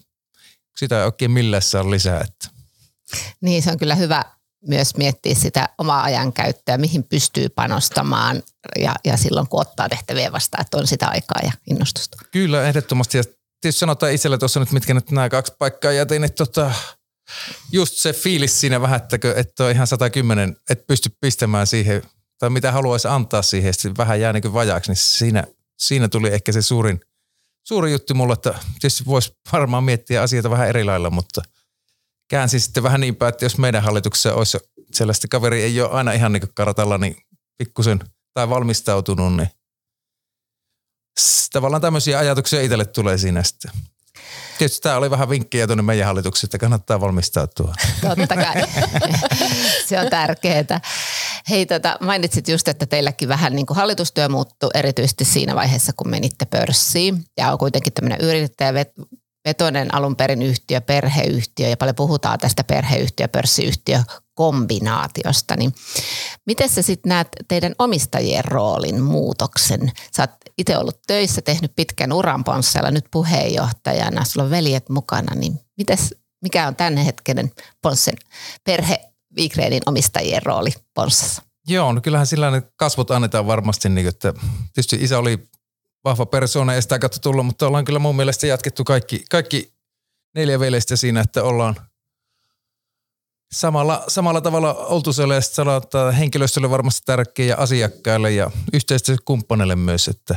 sitä 0.77 0.99
ei 0.99 1.05
oikein 1.05 1.31
millään 1.31 1.63
saa 1.63 1.91
lisää. 1.91 2.21
Että. 2.21 2.49
Niin, 3.41 3.63
se 3.63 3.71
on 3.71 3.79
kyllä 3.79 3.95
hyvä 3.95 4.25
myös 4.69 4.97
miettiä 4.97 5.35
sitä 5.35 5.69
omaa 5.79 6.03
ajankäyttöä, 6.03 6.79
mihin 6.79 7.05
pystyy 7.05 7.49
panostamaan 7.49 8.43
ja, 8.79 8.95
ja 9.05 9.17
silloin 9.17 9.49
kun 9.49 9.61
ottaa 9.61 9.89
tehtäviä 9.89 10.33
vastaan, 10.33 10.61
että 10.61 10.77
on 10.77 10.87
sitä 10.87 11.09
aikaa 11.09 11.41
ja 11.43 11.53
innostusta. 11.71 12.17
Kyllä, 12.31 12.69
ehdottomasti. 12.69 13.19
Ja 13.19 13.25
tietysti 13.61 13.81
sanotaan 13.81 14.13
itselle 14.13 14.39
tuossa 14.39 14.61
nyt, 14.61 14.73
mitkä 14.73 14.95
nyt 14.95 15.11
nämä 15.11 15.29
kaksi 15.29 15.53
paikkaa 15.59 15.93
jätin, 15.93 16.25
että 16.25 16.47
tota, 16.47 16.73
just 17.73 17.95
se 17.95 18.13
fiilis 18.13 18.61
siinä 18.61 18.81
vähän, 18.81 18.97
että, 18.97 19.19
että 19.37 19.65
on 19.65 19.71
ihan 19.71 19.87
110, 19.87 20.57
että 20.71 20.85
pysty 20.87 21.11
pistämään 21.21 21.67
siihen, 21.67 22.03
tai 22.39 22.51
mitä 22.51 22.73
haluaisi 22.73 23.09
antaa 23.09 23.43
siihen, 23.43 23.71
että 23.71 23.97
vähän 23.97 24.21
jää 24.21 24.33
niin 24.33 24.53
vajaaksi, 24.53 24.91
niin 24.91 24.97
siinä, 24.97 25.45
siinä 25.79 26.09
tuli 26.09 26.29
ehkä 26.29 26.53
se 26.53 26.63
suurin, 26.63 27.01
suuri 27.63 27.93
juttu 27.93 28.15
mulle, 28.15 28.33
että 28.33 28.55
tietysti 28.81 29.05
voisi 29.07 29.37
varmaan 29.53 29.85
miettiä 29.85 30.23
asioita 30.23 30.51
vähän 30.51 30.69
eri 30.69 30.85
lailla, 30.85 31.11
mutta– 31.11 31.43
käänsi 32.29 32.61
sitten 32.61 32.83
vähän 32.83 33.01
niin 33.01 33.17
päin, 33.17 33.29
että 33.29 33.45
jos 33.45 33.59
meidän 33.59 33.83
hallituksessa 33.83 34.35
olisi 34.35 34.59
sellaista 34.93 35.29
kaveri 35.29 35.63
ei 35.63 35.81
ole 35.81 35.91
aina 35.91 36.13
ihan 36.13 36.33
niin 36.33 36.55
karatalla, 36.55 36.99
niin 36.99 37.17
pikkusen 37.59 38.01
tai 38.35 38.49
valmistautunut, 38.49 39.37
niin 39.37 39.49
tavallaan 41.53 41.83
tämmöisiä 41.83 42.19
ajatuksia 42.19 42.61
itselle 42.61 42.85
tulee 42.85 43.19
siinä 43.19 43.43
sitten. 43.43 43.71
Tietysti 44.59 44.83
tämä 44.83 44.97
oli 44.97 45.11
vähän 45.11 45.29
vinkkiä 45.29 45.67
tuonne 45.67 45.83
meidän 45.83 46.07
hallitukseen, 46.07 46.49
että 46.49 46.59
kannattaa 46.59 47.01
valmistautua. 47.01 47.75
Totta 48.01 48.35
kai. 48.35 48.55
Se 49.89 50.01
on 50.01 50.11
tärkeää. 50.11 50.81
Hei, 51.49 51.67
tota, 51.67 51.97
mainitsit 52.01 52.49
just, 52.49 52.69
että 52.69 52.87
teilläkin 52.87 53.29
vähän 53.29 53.57
niin 53.57 53.67
kuin 53.67 53.77
hallitustyö 53.77 54.29
muuttui 54.29 54.71
erityisesti 54.75 55.25
siinä 55.25 55.55
vaiheessa, 55.55 55.93
kun 55.97 56.11
menitte 56.11 56.45
pörssiin. 56.45 57.25
Ja 57.37 57.53
on 57.53 57.59
kuitenkin 57.59 57.93
tämmöinen 57.93 58.21
yrittäjä 58.21 58.75
vetoinen 59.45 59.95
alun 59.95 60.17
perin 60.17 60.43
yhtiö, 60.43 60.81
perheyhtiö 60.81 61.69
ja 61.69 61.77
paljon 61.77 61.95
puhutaan 61.95 62.39
tästä 62.39 62.65
perheyhtiö, 62.65 63.29
pörssiyhtiö 63.29 64.03
kombinaatiosta, 64.35 65.57
niin 65.57 65.75
miten 66.47 66.69
sä 66.69 66.83
sitten 66.83 67.09
näet 67.09 67.29
teidän 67.49 67.75
omistajien 67.79 68.45
roolin 68.45 69.03
muutoksen? 69.03 69.93
Sä 70.17 70.23
oot 70.23 70.31
itse 70.59 70.79
ollut 70.79 71.01
töissä, 71.07 71.43
tehnyt 71.43 71.73
pitkän 71.77 72.13
uran 72.13 72.45
Ponssella, 72.45 72.91
nyt 72.91 73.05
puheenjohtajana, 73.11 74.25
sulla 74.25 74.45
on 74.45 74.51
veljet 74.51 74.89
mukana, 74.89 75.35
niin 75.35 75.61
mites, 75.79 76.15
mikä 76.43 76.67
on 76.67 76.77
tämän 76.77 76.97
hetkinen 76.97 77.53
Ponssen 77.83 78.15
perhe 78.65 79.01
Vigrenin 79.37 79.83
omistajien 79.87 80.43
rooli 80.43 80.71
Ponssassa? 80.95 81.43
Joo, 81.67 81.93
no 81.93 82.01
kyllähän 82.01 82.27
sillä 82.27 82.51
ne 82.51 82.63
kasvot 82.77 83.11
annetaan 83.11 83.47
varmasti, 83.47 83.89
niin 83.89 84.09
että 84.09 84.35
tietysti 84.75 84.97
isä 85.01 85.19
oli 85.19 85.49
vahva 86.05 86.27
persoona 86.27 86.75
ja 86.75 86.83
sitä 86.83 86.99
kautta 86.99 87.19
tullut, 87.19 87.47
mutta 87.47 87.67
ollaan 87.67 87.85
kyllä 87.85 87.99
mun 87.99 88.17
mielestä 88.17 88.47
jatkettu 88.47 88.85
kaikki, 88.85 89.25
kaikki 89.31 89.73
neljä 90.35 90.61
veljestä 90.61 90.97
siinä, 90.97 91.21
että 91.21 91.43
ollaan 91.43 91.77
samalla, 93.53 94.05
samalla 94.09 94.41
tavalla 94.41 94.75
oltu 94.75 95.13
siellä 95.13 95.35
ja 95.35 95.41
sanotaan, 95.41 96.15
henkilöstölle 96.15 96.71
varmasti 96.71 97.03
tärkeä 97.07 97.47
ja 97.47 97.57
asiakkaille 97.57 98.31
ja 98.31 98.51
yhteistyökumppaneille 98.73 99.77
myös, 99.77 100.09
että 100.09 100.37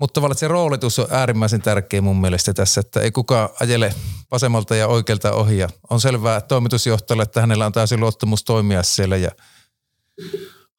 mutta 0.00 0.14
tavallaan 0.14 0.38
se 0.38 0.48
roolitus 0.48 0.98
on 0.98 1.06
äärimmäisen 1.10 1.62
tärkeä 1.62 2.00
mun 2.00 2.20
mielestä 2.20 2.54
tässä, 2.54 2.80
että 2.80 3.00
ei 3.00 3.10
kukaan 3.10 3.48
ajele 3.60 3.94
vasemmalta 4.30 4.76
ja 4.76 4.86
oikealta 4.88 5.32
ohi. 5.32 5.58
Ja 5.58 5.68
on 5.90 6.00
selvää 6.00 6.40
toimitusjohtajalle, 6.40 7.22
että 7.22 7.40
hänellä 7.40 7.66
on 7.66 7.72
täysin 7.72 8.00
luottamus 8.00 8.44
toimia 8.44 8.82
siellä 8.82 9.16
ja 9.16 9.30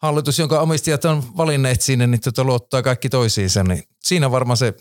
hallitus, 0.02 0.40
jonka 0.40 0.60
omistajat 0.60 1.06
on 1.06 1.24
valinneet 1.38 1.82
sinne, 1.82 2.08
niin 2.08 2.22
tuota 2.22 2.44
luottaa 2.44 2.82
kaikki 2.82 3.10
toisiinsa. 3.10 3.64
Niin 3.64 3.84
siinä 4.04 4.32
varmaan 4.32 4.58
se 4.58 4.74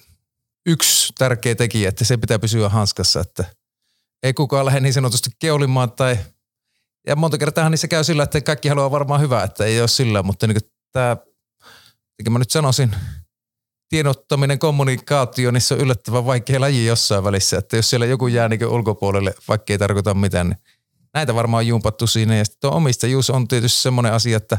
yksi 0.67 1.13
tärkeä 1.19 1.55
tekijä, 1.55 1.89
että 1.89 2.05
se 2.05 2.17
pitää 2.17 2.39
pysyä 2.39 2.69
hanskassa, 2.69 3.21
että 3.21 3.45
ei 4.23 4.35
kukaan 4.35 4.67
lähde 4.67 4.81
niin 4.81 4.93
sanotusti 4.93 5.31
keulimaan 5.39 5.93
tai 5.93 6.19
ja 7.07 7.17
monta 7.17 7.39
kertaa 7.39 7.71
niissä 7.71 7.89
käy 7.89 8.05
sillä, 8.05 8.23
että 8.23 8.41
kaikki 8.41 8.69
haluaa 8.69 8.91
varmaan 8.91 9.21
hyvää, 9.21 9.45
että 9.45 9.65
ei 9.65 9.81
ole 9.81 9.89
sillä, 9.89 10.23
mutta 10.23 10.47
niin 10.47 10.59
tämä, 10.93 11.17
mikä 12.19 12.31
mä 12.31 12.39
nyt 12.39 12.51
sanoisin, 12.51 12.95
tiedottaminen, 13.89 14.59
kommunikaatio, 14.59 15.51
niin 15.51 15.61
se 15.61 15.75
on 15.75 15.81
yllättävän 15.81 16.27
vaikea 16.27 16.61
laji 16.61 16.87
jossain 16.87 17.25
välissä, 17.25 17.59
että 17.59 17.77
jos 17.77 17.91
siellä 17.91 18.07
joku 18.07 18.27
jää 18.27 18.49
niin 18.49 18.67
ulkopuolelle, 18.67 19.35
vaikka 19.49 19.73
ei 19.73 19.79
tarkoita 19.79 20.15
mitään, 20.15 20.49
niin 20.49 20.59
näitä 21.15 21.35
varmaan 21.35 21.61
on 21.61 21.67
jumpattu 21.67 22.07
siinä. 22.07 22.37
Ja 22.37 22.45
sitten 22.45 22.61
tuo 22.61 22.77
omistajuus 22.77 23.31
on 23.31 23.49
tietysti 23.49 23.83
semmoinen 23.83 24.13
asia, 24.13 24.37
että 24.37 24.59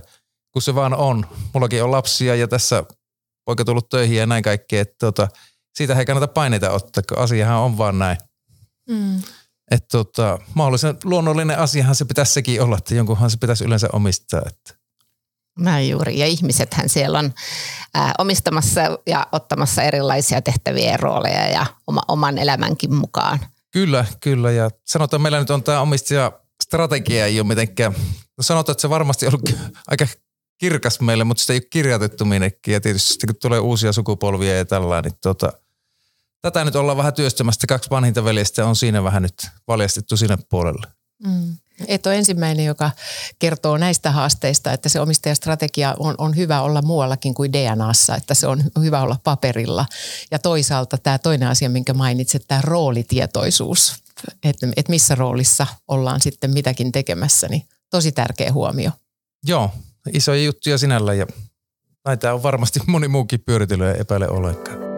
kun 0.51 0.62
se 0.62 0.75
vaan 0.75 0.94
on, 0.94 1.25
mullakin 1.53 1.84
on 1.84 1.91
lapsia 1.91 2.36
ja 2.36 2.48
tässä 2.48 2.84
poika 3.46 3.65
tullut 3.65 3.89
töihin 3.89 4.18
ja 4.18 4.25
näin 4.25 4.44
kaikkea, 4.44 4.82
että 4.82 4.96
tota, 5.00 5.27
siitä 5.74 6.00
ei 6.00 6.06
kannata 6.06 6.27
paineita 6.27 6.72
ottaa, 6.72 7.03
kun 7.10 7.18
asiahan 7.18 7.58
on 7.58 7.77
vaan 7.77 8.00
näin. 8.00 8.18
Mm. 8.89 9.22
Että 9.72 9.88
tota, 9.91 10.39
mahdollisen 10.53 10.98
luonnollinen 11.03 11.60
asiahan 11.60 11.96
se 11.96 12.06
pitäisi 12.06 12.34
sekin 12.34 12.62
olla, 12.62 12.77
että 12.77 12.96
jonkunhan 12.96 13.32
se 13.32 13.38
pitäisi 13.38 13.65
yleensä 13.65 13.88
omistaa. 13.94 14.41
Että. 14.48 14.74
Näin 15.60 15.89
juuri. 15.89 16.20
Ja 16.20 16.25
ihmisethän 16.25 16.89
siellä 16.89 17.20
on 17.20 17.34
ää, 17.94 18.13
omistamassa 18.18 18.82
ja 19.08 19.27
ottamassa 19.32 19.84
erilaisia 19.84 20.41
tehtäviä 20.41 20.91
ja 20.91 20.98
rooleja 20.98 21.48
ja 21.48 21.65
oma, 21.88 22.01
oman 22.08 22.38
elämänkin 22.38 22.94
mukaan. 22.94 23.39
Kyllä, 23.72 24.06
kyllä. 24.20 24.51
Ja 24.51 24.70
sanotaan, 24.86 25.22
meillä 25.22 25.39
nyt 25.39 25.50
on 25.50 25.63
tämä 25.63 25.82
omistaja 25.82 26.32
strategia 26.63 27.25
ei 27.25 27.39
ole 27.39 27.48
mitenkään, 27.48 27.94
no 28.38 28.41
sanotaan, 28.41 28.74
että 28.74 28.82
se 28.82 28.89
varmasti 28.89 29.27
on 29.27 29.34
ollut 29.34 29.60
aika 29.88 30.08
kirkas 30.60 31.00
meille, 31.00 31.24
mutta 31.24 31.42
sitä 31.42 31.54
ei 31.54 31.58
ole 31.58 31.68
kirjoitettu 31.70 32.25
minnekin. 32.25 32.74
Ja 32.74 32.82
tietysti 32.82 33.28
kun 33.28 33.36
tulee 33.36 33.60
uusia 33.60 33.94
sukupolvia 33.94 34.58
ja 34.58 34.66
tällainen, 34.66 35.12
niin 35.12 35.20
tota, 35.22 35.54
tätä 36.42 36.66
nyt 36.66 36.75
ollaan 36.75 36.98
vähän 36.98 37.13
työstämästä. 37.13 37.68
Kaksi 37.68 37.89
vanhinta 37.89 38.24
veljestä 38.24 38.66
on 38.66 38.75
siinä 38.75 39.04
vähän 39.04 39.22
nyt 39.22 39.48
valjastettu 39.68 40.18
sinne 40.18 40.38
puolelle. 40.50 40.88
Mm. 41.24 41.58
Et 41.88 42.06
ole 42.06 42.16
ensimmäinen, 42.16 42.66
joka 42.66 42.92
kertoo 43.39 43.78
näistä 43.78 44.12
haasteista, 44.12 44.74
että 44.74 44.89
se 44.89 45.00
omistajastrategia 45.00 45.96
on, 46.00 46.16
on 46.18 46.36
hyvä 46.36 46.62
olla 46.62 46.82
muuallakin 46.82 47.34
kuin 47.34 47.54
DNAssa, 47.54 48.16
että 48.16 48.34
se 48.34 48.48
on 48.48 48.63
hyvä 48.82 49.01
olla 49.01 49.18
paperilla. 49.24 49.86
Ja 50.32 50.39
toisaalta 50.39 50.98
tämä 50.98 51.18
toinen 51.20 51.48
asia, 51.48 51.70
minkä 51.70 51.94
mainitsit, 51.94 52.44
tämä 52.48 52.62
roolitietoisuus, 52.62 53.96
että 54.44 54.68
et 54.78 54.89
missä 54.89 55.16
roolissa 55.16 55.68
ollaan 55.88 56.22
sitten 56.22 56.51
mitäkin 56.51 56.92
tekemässä, 56.92 57.48
niin 57.48 57.63
tosi 57.89 58.12
tärkeä 58.12 58.54
huomio. 58.54 58.92
Joo, 59.46 59.72
isoja 60.13 60.44
juttuja 60.44 60.77
sinällä 60.77 61.13
ja 61.13 61.27
näitä 62.06 62.34
on 62.34 62.44
varmasti 62.44 62.79
moni 62.88 63.08
muukin 63.08 63.44
pyöritely 63.46 63.88
ja 63.88 63.96
epäile 63.96 64.29
ollenkaan. 64.29 64.89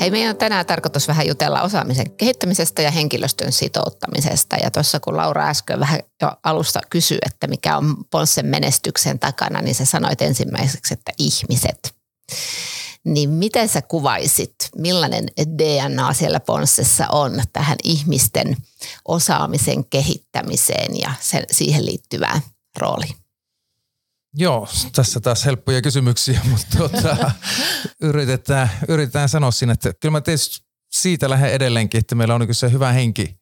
Hei, 0.00 0.10
meidän 0.10 0.30
on 0.30 0.36
tänään 0.36 0.66
tarkoitus 0.66 1.08
vähän 1.08 1.26
jutella 1.26 1.62
osaamisen 1.62 2.10
kehittämisestä 2.10 2.82
ja 2.82 2.90
henkilöstön 2.90 3.52
sitouttamisesta. 3.52 4.56
Ja 4.56 4.70
tuossa 4.70 5.00
kun 5.00 5.16
Laura 5.16 5.48
äsken 5.48 5.80
vähän 5.80 6.00
jo 6.22 6.32
alusta 6.42 6.80
kysyi, 6.90 7.18
että 7.26 7.46
mikä 7.46 7.76
on 7.76 7.96
Ponssen 8.10 8.46
menestyksen 8.46 9.18
takana, 9.18 9.62
niin 9.62 9.74
sä 9.74 9.84
sanoit 9.84 10.22
ensimmäiseksi, 10.22 10.94
että 10.94 11.12
ihmiset. 11.18 11.94
Niin 13.04 13.30
miten 13.30 13.68
sä 13.68 13.82
kuvaisit, 13.82 14.54
millainen 14.76 15.26
DNA 15.58 16.12
siellä 16.12 16.40
Ponssessa 16.40 17.06
on 17.08 17.42
tähän 17.52 17.76
ihmisten 17.84 18.56
osaamisen 19.08 19.84
kehittämiseen 19.84 21.00
ja 21.00 21.12
sen, 21.20 21.44
siihen 21.50 21.86
liittyvään 21.86 22.40
rooliin? 22.78 23.16
Joo, 24.34 24.68
tässä 24.94 25.20
taas 25.20 25.44
helppoja 25.44 25.82
kysymyksiä, 25.82 26.40
mutta 26.50 26.76
tuota, 26.76 27.30
yritetään, 28.00 28.70
yritetään 28.88 29.28
sanoa 29.28 29.50
siinä, 29.50 29.72
että 29.72 29.92
kyllä 30.00 30.12
mä 30.12 30.20
tietysti 30.20 30.64
siitä 30.92 31.30
lähden 31.30 31.52
edelleenkin, 31.52 31.98
että 31.98 32.14
meillä 32.14 32.34
on 32.34 32.40
niin 32.40 32.54
se 32.54 32.72
hyvä 32.72 32.92
henki, 32.92 33.36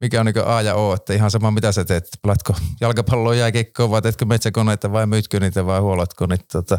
mikä 0.00 0.20
on 0.20 0.26
niin 0.26 0.46
A 0.46 0.62
ja 0.62 0.74
O, 0.74 0.94
että 0.94 1.14
ihan 1.14 1.30
sama 1.30 1.50
mitä 1.50 1.72
sä 1.72 1.84
teet, 1.84 2.08
pelatko 2.22 2.54
jalkapalloa, 2.80 3.34
jääkekkoa 3.34 3.90
vai 3.90 4.02
teetkö 4.02 4.24
metsäkoneita 4.24 4.92
vai 4.92 5.06
myytkö 5.06 5.40
niitä 5.40 5.66
vai 5.66 5.80
huolatko, 5.80 6.26
niin 6.26 6.40
tuota, 6.52 6.78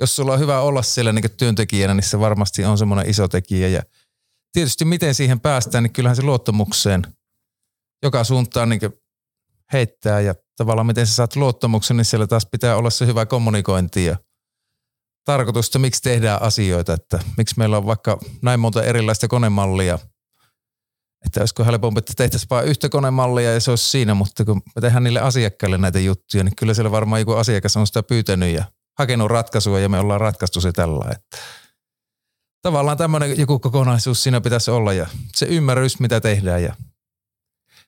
jos 0.00 0.16
sulla 0.16 0.32
on 0.32 0.40
hyvä 0.40 0.60
olla 0.60 0.82
siellä 0.82 1.12
niin 1.12 1.36
työntekijänä, 1.36 1.94
niin 1.94 2.04
se 2.04 2.20
varmasti 2.20 2.64
on 2.64 2.78
semmoinen 2.78 3.10
iso 3.10 3.28
tekijä. 3.28 3.68
Ja 3.68 3.82
tietysti 4.52 4.84
miten 4.84 5.14
siihen 5.14 5.40
päästään, 5.40 5.84
niin 5.84 5.92
kyllähän 5.92 6.16
se 6.16 6.22
luottamukseen 6.22 7.02
joka 8.02 8.24
suuntaan 8.24 8.68
niin 8.68 8.80
heittää. 9.72 10.20
Ja 10.20 10.34
tavallaan 10.56 10.86
miten 10.86 11.06
sä 11.06 11.14
saat 11.14 11.36
luottamuksen, 11.36 11.96
niin 11.96 12.04
siellä 12.04 12.26
taas 12.26 12.46
pitää 12.46 12.76
olla 12.76 12.90
se 12.90 13.06
hyvä 13.06 13.26
kommunikointi 13.26 14.04
ja 14.04 14.16
tarkoitusta, 15.24 15.78
miksi 15.78 16.02
tehdään 16.02 16.42
asioita, 16.42 16.94
että 16.94 17.18
miksi 17.36 17.54
meillä 17.58 17.76
on 17.76 17.86
vaikka 17.86 18.18
näin 18.42 18.60
monta 18.60 18.82
erilaista 18.82 19.28
konemallia, 19.28 19.98
että 21.26 21.40
olisiko 21.40 21.64
helpompi, 21.64 21.98
että 21.98 22.12
tehtäisiin 22.16 22.50
vain 22.50 22.68
yhtä 22.68 22.88
konemallia 22.88 23.52
ja 23.52 23.60
se 23.60 23.70
olisi 23.70 23.88
siinä, 23.90 24.14
mutta 24.14 24.44
kun 24.44 24.62
me 24.74 24.80
tehdään 24.80 25.04
niille 25.04 25.20
asiakkaille 25.20 25.78
näitä 25.78 25.98
juttuja, 25.98 26.44
niin 26.44 26.56
kyllä 26.56 26.74
siellä 26.74 26.90
varmaan 26.90 27.20
joku 27.20 27.32
asiakas 27.32 27.76
on 27.76 27.86
sitä 27.86 28.02
pyytänyt 28.02 28.54
ja 28.54 28.64
hakenut 28.98 29.30
ratkaisua 29.30 29.80
ja 29.80 29.88
me 29.88 29.98
ollaan 29.98 30.20
ratkaistu 30.20 30.60
se 30.60 30.72
tällä. 30.72 31.04
Että 31.10 31.38
tavallaan 32.62 32.96
tämmöinen 32.96 33.38
joku 33.38 33.58
kokonaisuus 33.58 34.22
siinä 34.22 34.40
pitäisi 34.40 34.70
olla 34.70 34.92
ja 34.92 35.06
se 35.34 35.46
ymmärrys, 35.46 36.00
mitä 36.00 36.20
tehdään 36.20 36.62
ja 36.62 36.74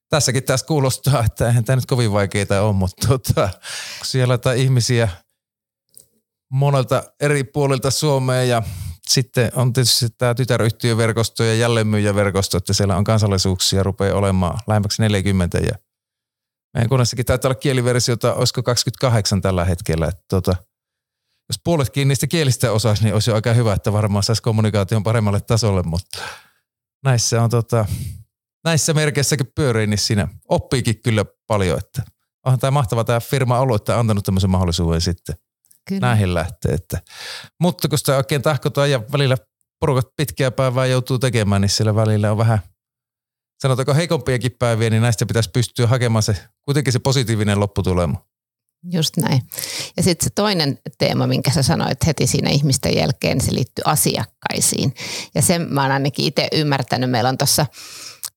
tässäkin 0.08 0.42
tässä 0.42 0.66
kuulostaa, 0.66 1.24
että 1.24 1.46
eihän 1.46 1.64
tämä 1.64 1.76
nyt 1.76 1.86
kovin 1.86 2.12
vaikeita 2.12 2.62
ole, 2.62 2.72
mutta 2.72 3.08
tota, 3.08 3.48
kun 3.98 4.06
siellä 4.06 4.38
on 4.46 4.56
ihmisiä 4.56 5.08
monelta 6.52 7.04
eri 7.20 7.44
puolilta 7.44 7.90
Suomea 7.90 8.44
ja 8.44 8.62
sitten 9.08 9.52
on 9.54 9.72
tietysti 9.72 10.06
tämä 10.18 10.34
tytäryhtiöverkosto 10.34 11.44
ja 11.44 11.54
jälleenmyyjäverkosto, 11.54 12.56
että 12.56 12.72
siellä 12.72 12.96
on 12.96 13.04
kansallisuuksia, 13.04 13.82
rupeaa 13.82 14.18
olemaan 14.18 14.58
lähemmäksi 14.66 15.02
40 15.02 15.58
ja 15.58 15.74
meidän 16.74 16.88
koneessakin 16.88 17.24
taitaa 17.24 17.48
olla 17.48 17.60
kieliversiota, 17.60 18.34
olisiko 18.34 18.62
28 18.62 19.40
tällä 19.40 19.64
hetkellä. 19.64 20.06
Että 20.06 20.24
tota, 20.28 20.56
jos 21.48 21.60
puoletkin 21.64 22.08
niistä 22.08 22.26
kielistä 22.26 22.72
osaisi, 22.72 23.04
niin 23.04 23.14
olisi 23.14 23.32
aika 23.32 23.52
hyvä, 23.52 23.72
että 23.72 23.92
varmaan 23.92 24.22
saisi 24.22 24.42
kommunikaation 24.42 25.02
paremmalle 25.02 25.40
tasolle, 25.40 25.82
mutta 25.82 26.18
näissä 27.04 27.42
on 27.42 27.50
tota, 27.50 27.86
näissä 28.64 28.94
merkeissäkin 28.94 29.52
pyörii, 29.54 29.86
niin 29.86 29.98
siinä 29.98 30.28
oppiikin 30.48 31.02
kyllä 31.02 31.24
paljon, 31.46 31.78
että 31.78 32.02
onhan 32.46 32.58
tämä 32.58 32.70
mahtava 32.70 33.04
tämä 33.04 33.20
firma 33.20 33.58
ollut, 33.58 33.82
että 33.82 33.94
on 33.94 34.00
antanut 34.00 34.24
tämmöisen 34.24 34.50
mahdollisuuden 34.50 35.00
sitten 35.00 35.34
kyllä. 35.88 36.00
näihin 36.00 36.34
lähteä. 36.34 36.74
Että. 36.74 37.00
Mutta 37.60 37.88
kun 37.88 37.98
sitä 37.98 38.16
oikein 38.16 38.42
tahkotaan 38.42 38.90
ja 38.90 39.02
välillä 39.12 39.36
porukat 39.80 40.06
pitkää 40.16 40.50
päivää 40.50 40.86
joutuu 40.86 41.18
tekemään, 41.18 41.60
niin 41.60 41.68
siellä 41.68 41.94
välillä 41.94 42.30
on 42.30 42.38
vähän, 42.38 42.58
sanotaanko 43.62 43.94
heikompiakin 43.94 44.56
päiviä, 44.58 44.90
niin 44.90 45.02
näistä 45.02 45.26
pitäisi 45.26 45.50
pystyä 45.50 45.86
hakemaan 45.86 46.22
se, 46.22 46.44
kuitenkin 46.64 46.92
se 46.92 46.98
positiivinen 46.98 47.60
lopputulema. 47.60 48.26
Just 48.92 49.16
näin. 49.16 49.42
Ja 49.96 50.02
sitten 50.02 50.24
se 50.24 50.30
toinen 50.34 50.78
teema, 50.98 51.26
minkä 51.26 51.50
sä 51.50 51.62
sanoit 51.62 52.06
heti 52.06 52.26
siinä 52.26 52.50
ihmisten 52.50 52.96
jälkeen, 52.96 53.40
se 53.40 53.54
liittyy 53.54 53.82
asiakkaisiin. 53.86 54.94
Ja 55.34 55.42
sen 55.42 55.62
mä 55.62 55.82
oon 55.82 55.92
ainakin 55.92 56.24
itse 56.24 56.48
ymmärtänyt. 56.52 57.10
Meillä 57.10 57.28
on 57.28 57.38
tuossa 57.38 57.66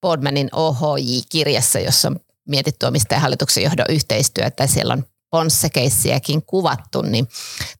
Boardmanin 0.01 0.49
OHJ-kirjassa, 0.51 1.79
jossa 1.79 2.07
on 2.07 2.19
mietitty 2.47 2.85
omistajahallituksen 2.85 3.63
johdon 3.63 3.85
yhteistyötä. 3.89 4.67
Siellä 4.67 4.93
on 4.93 5.05
Ponsse-keissiäkin 5.29 6.41
kuvattu, 6.45 7.01
niin 7.01 7.27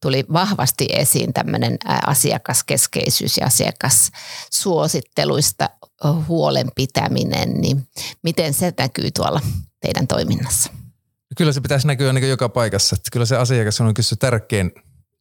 tuli 0.02 0.26
vahvasti 0.34 0.86
esiin 0.90 1.34
tämmöinen 1.34 1.78
asiakaskeskeisyys 2.08 3.38
ja 3.38 3.46
asiakassuositteluista 3.46 5.70
huolen 6.28 6.68
pitäminen, 6.76 7.54
niin 7.54 7.88
miten 8.24 8.54
se 8.54 8.74
näkyy 8.78 9.12
tuolla 9.12 9.42
teidän 9.82 10.08
toiminnassa? 10.08 10.72
Kyllä 11.38 11.52
se 11.52 11.62
pitäisi 11.62 11.88
näkyä 11.88 12.14
niin 12.14 12.30
joka 12.30 12.50
paikassa. 12.50 12.96
Että 12.96 13.10
kyllä 13.12 13.26
se 13.26 13.38
asiakas 13.38 13.82
on 13.82 13.94
kyllä 13.94 14.08
se 14.08 14.16
tärkein 14.16 14.72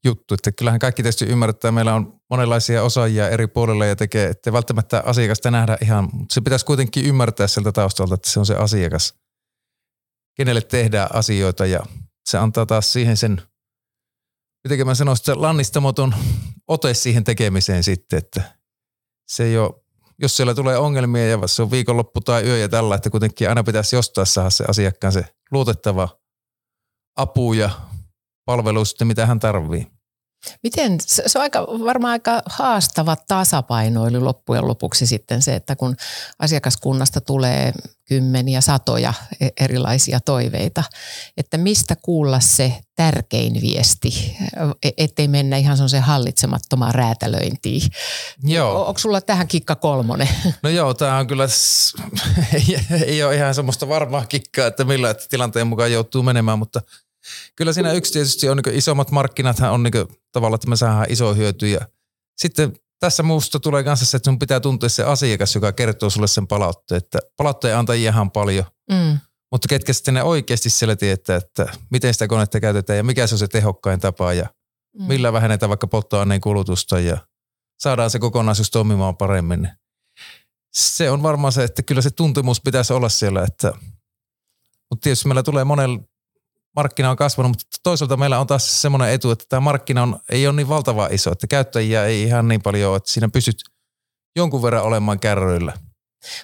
juttu. 0.04 0.35
Että 0.35 0.52
kyllähän 0.52 0.80
kaikki 0.80 1.02
tietysti 1.02 1.25
ymmärtää, 1.25 1.73
meillä 1.73 1.94
on 1.94 2.20
monenlaisia 2.30 2.82
osaajia 2.82 3.28
eri 3.28 3.46
puolilla 3.46 3.87
ja 3.87 3.96
tekee, 3.96 4.28
että 4.28 4.52
välttämättä 4.52 5.02
asiakasta 5.06 5.50
nähdä 5.50 5.78
ihan, 5.82 6.08
mutta 6.12 6.35
se 6.35 6.40
pitäisi 6.40 6.66
kuitenkin 6.66 7.06
ymmärtää 7.06 7.46
sieltä 7.46 7.73
taustalta, 7.73 8.14
että 8.14 8.30
se 8.30 8.38
on 8.38 8.46
se 8.46 8.54
asiakas. 8.54 9.14
kenelle 10.37 10.61
tehdään 10.61 11.08
asioita 11.12 11.66
ja 11.66 11.80
se 12.25 12.38
antaa 12.38 12.66
taas 12.66 12.92
siihen 12.92 13.16
sen, 13.16 13.42
miten 14.68 14.87
mä 14.87 14.94
sanoisin, 14.94 15.25
se 15.25 15.35
lannistamaton 15.35 16.14
ote 16.68 16.94
siihen 16.94 17.25
tekemiseen 17.25 17.85
sitten, 17.85 18.18
että 18.18 18.56
se 19.28 19.44
ei 19.44 19.58
ole, 19.58 19.86
jos 20.18 20.37
siellä 20.37 20.54
tulee 20.54 20.78
ongelmia 20.78 21.28
ja 21.28 21.46
se 21.46 21.62
on 21.62 21.70
viikonloppu 21.70 22.20
tai 22.20 22.44
yö 22.44 22.56
ja 22.56 22.68
tällä, 22.68 22.94
että 22.94 23.11
kuitenkin 23.11 23.49
aina 23.49 23.64
pitäisi 23.64 23.96
jostain 23.96 24.26
saada 24.26 24.50
se 24.50 24.64
asiakkaan 24.68 25.12
se 25.12 25.25
luotettava 25.50 26.08
apu 27.16 27.52
ja 27.52 27.70
palvelu 28.44 28.85
sitten, 28.85 29.06
mitä 29.06 29.26
hän 29.26 29.38
tarvii. 29.38 29.95
Miten, 30.62 30.98
se 31.00 31.38
on 31.38 31.42
aika, 31.42 31.60
varmaan 31.60 32.12
aika 32.12 32.42
haastava 32.46 33.16
tasapainoilu 33.16 34.24
loppujen 34.24 34.68
lopuksi 34.68 35.06
sitten 35.06 35.42
se, 35.42 35.54
että 35.54 35.76
kun 35.76 35.96
asiakaskunnasta 36.38 37.20
tulee 37.20 37.72
kymmeniä, 38.08 38.60
satoja 38.60 39.14
e- 39.40 39.64
erilaisia 39.64 40.20
toiveita, 40.20 40.84
että 41.36 41.58
mistä 41.58 41.96
kuulla 41.96 42.40
se 42.40 42.72
tärkein 42.94 43.60
viesti, 43.60 44.36
e- 44.82 44.90
ettei 44.96 45.28
mennä 45.28 45.56
ihan 45.56 45.88
se 45.88 45.98
hallitsemattomaan 45.98 46.94
räätälöintiin. 46.94 47.82
Joo. 48.42 48.86
Onko 48.86 48.98
sulla 48.98 49.20
tähän 49.20 49.48
kikka 49.48 49.74
kolmonen? 49.74 50.28
No 50.62 50.70
joo, 50.70 50.94
tämä 50.94 51.18
on 51.18 51.26
kyllä, 51.26 51.44
ei, 52.54 52.78
ei 53.06 53.22
ole 53.22 53.36
ihan 53.36 53.54
semmoista 53.54 53.88
varmaa 53.88 54.26
kikkaa, 54.26 54.66
että 54.66 54.84
millä 54.84 55.14
tilanteen 55.14 55.66
mukaan 55.66 55.92
joutuu 55.92 56.22
menemään, 56.22 56.58
mutta– 56.58 56.80
Kyllä 57.56 57.73
siinä 57.73 57.92
yksi 57.92 58.12
tietysti 58.12 58.49
on 58.49 58.56
niin 58.56 58.76
isommat 58.76 59.11
markkinat 59.11 59.61
on 59.61 59.83
niin 59.83 59.92
tavallaan, 60.33 60.54
että 60.54 60.68
me 60.68 60.76
saadaan 60.76 61.06
iso 61.09 61.35
hyöty. 61.35 61.68
Ja 61.68 61.80
sitten 62.37 62.76
tässä 63.00 63.23
muusta 63.23 63.61
tulee 63.61 63.85
kanssa 63.85 64.06
se, 64.06 64.16
että 64.16 64.30
sun 64.30 64.38
pitää 64.38 64.61
tuntea 64.61 64.88
se 64.88 65.02
asiakas, 65.02 65.54
joka 65.54 65.73
kertoo 65.73 66.11
sulle 66.11 66.26
sen 66.26 66.47
palautteen. 66.47 66.97
Että 66.97 67.18
palautteen 67.37 67.76
antajia 67.76 68.11
ihan 68.11 68.30
paljon, 68.30 68.64
mm. 68.90 69.18
mutta 69.52 69.68
ketkä 69.68 69.92
sitten 69.92 70.14
ne 70.14 70.23
oikeasti 70.23 70.71
siellä 70.71 70.97
tietää, 70.97 71.37
että 71.37 71.66
miten 71.90 72.14
sitä 72.14 72.28
konetta 72.28 72.61
käytetään 72.61 72.97
ja 72.97 73.04
mikä 73.04 73.26
se 73.26 73.35
on 73.35 73.38
se 73.38 73.49
tehokkain 73.49 74.00
tapa 74.00 74.33
ja 74.33 74.47
mm. 74.99 75.04
millä 75.04 75.33
vähennetään 75.33 75.68
vaikka 75.68 75.87
polttoaineen 75.87 76.40
kulutusta 76.40 77.00
ja 77.00 77.18
saadaan 77.78 78.11
se 78.11 78.18
kokonaisuus 78.18 78.71
toimimaan 78.71 79.16
paremmin. 79.16 79.68
Se 80.73 81.11
on 81.11 81.23
varmaan 81.23 81.52
se, 81.52 81.64
että 81.64 81.83
kyllä 81.83 82.02
se 82.02 82.11
tuntemus 82.11 82.61
pitäisi 82.61 82.92
olla 82.92 83.09
siellä, 83.09 83.42
että 83.42 83.73
mutta 84.90 85.02
tietysti 85.02 85.28
meillä 85.28 85.42
tulee 85.42 85.64
monella 85.64 85.99
markkina 86.76 87.11
on 87.11 87.16
kasvanut, 87.16 87.50
mutta 87.50 87.64
toisaalta 87.83 88.16
meillä 88.16 88.40
on 88.40 88.47
taas 88.47 88.83
semmoinen 88.83 89.11
etu, 89.11 89.30
että 89.30 89.45
tämä 89.49 89.61
markkina 89.61 90.02
on, 90.02 90.18
ei 90.30 90.47
ole 90.47 90.56
niin 90.56 90.68
valtava 90.68 91.06
iso, 91.06 91.33
että 91.33 91.47
käyttäjiä 91.47 92.04
ei 92.04 92.23
ihan 92.23 92.49
niin 92.49 92.62
paljon 92.62 92.90
ole, 92.90 92.97
että 92.97 93.12
siinä 93.12 93.28
pysyt 93.28 93.56
jonkun 94.37 94.62
verran 94.62 94.83
olemaan 94.83 95.21
kärryillä. 95.21 95.73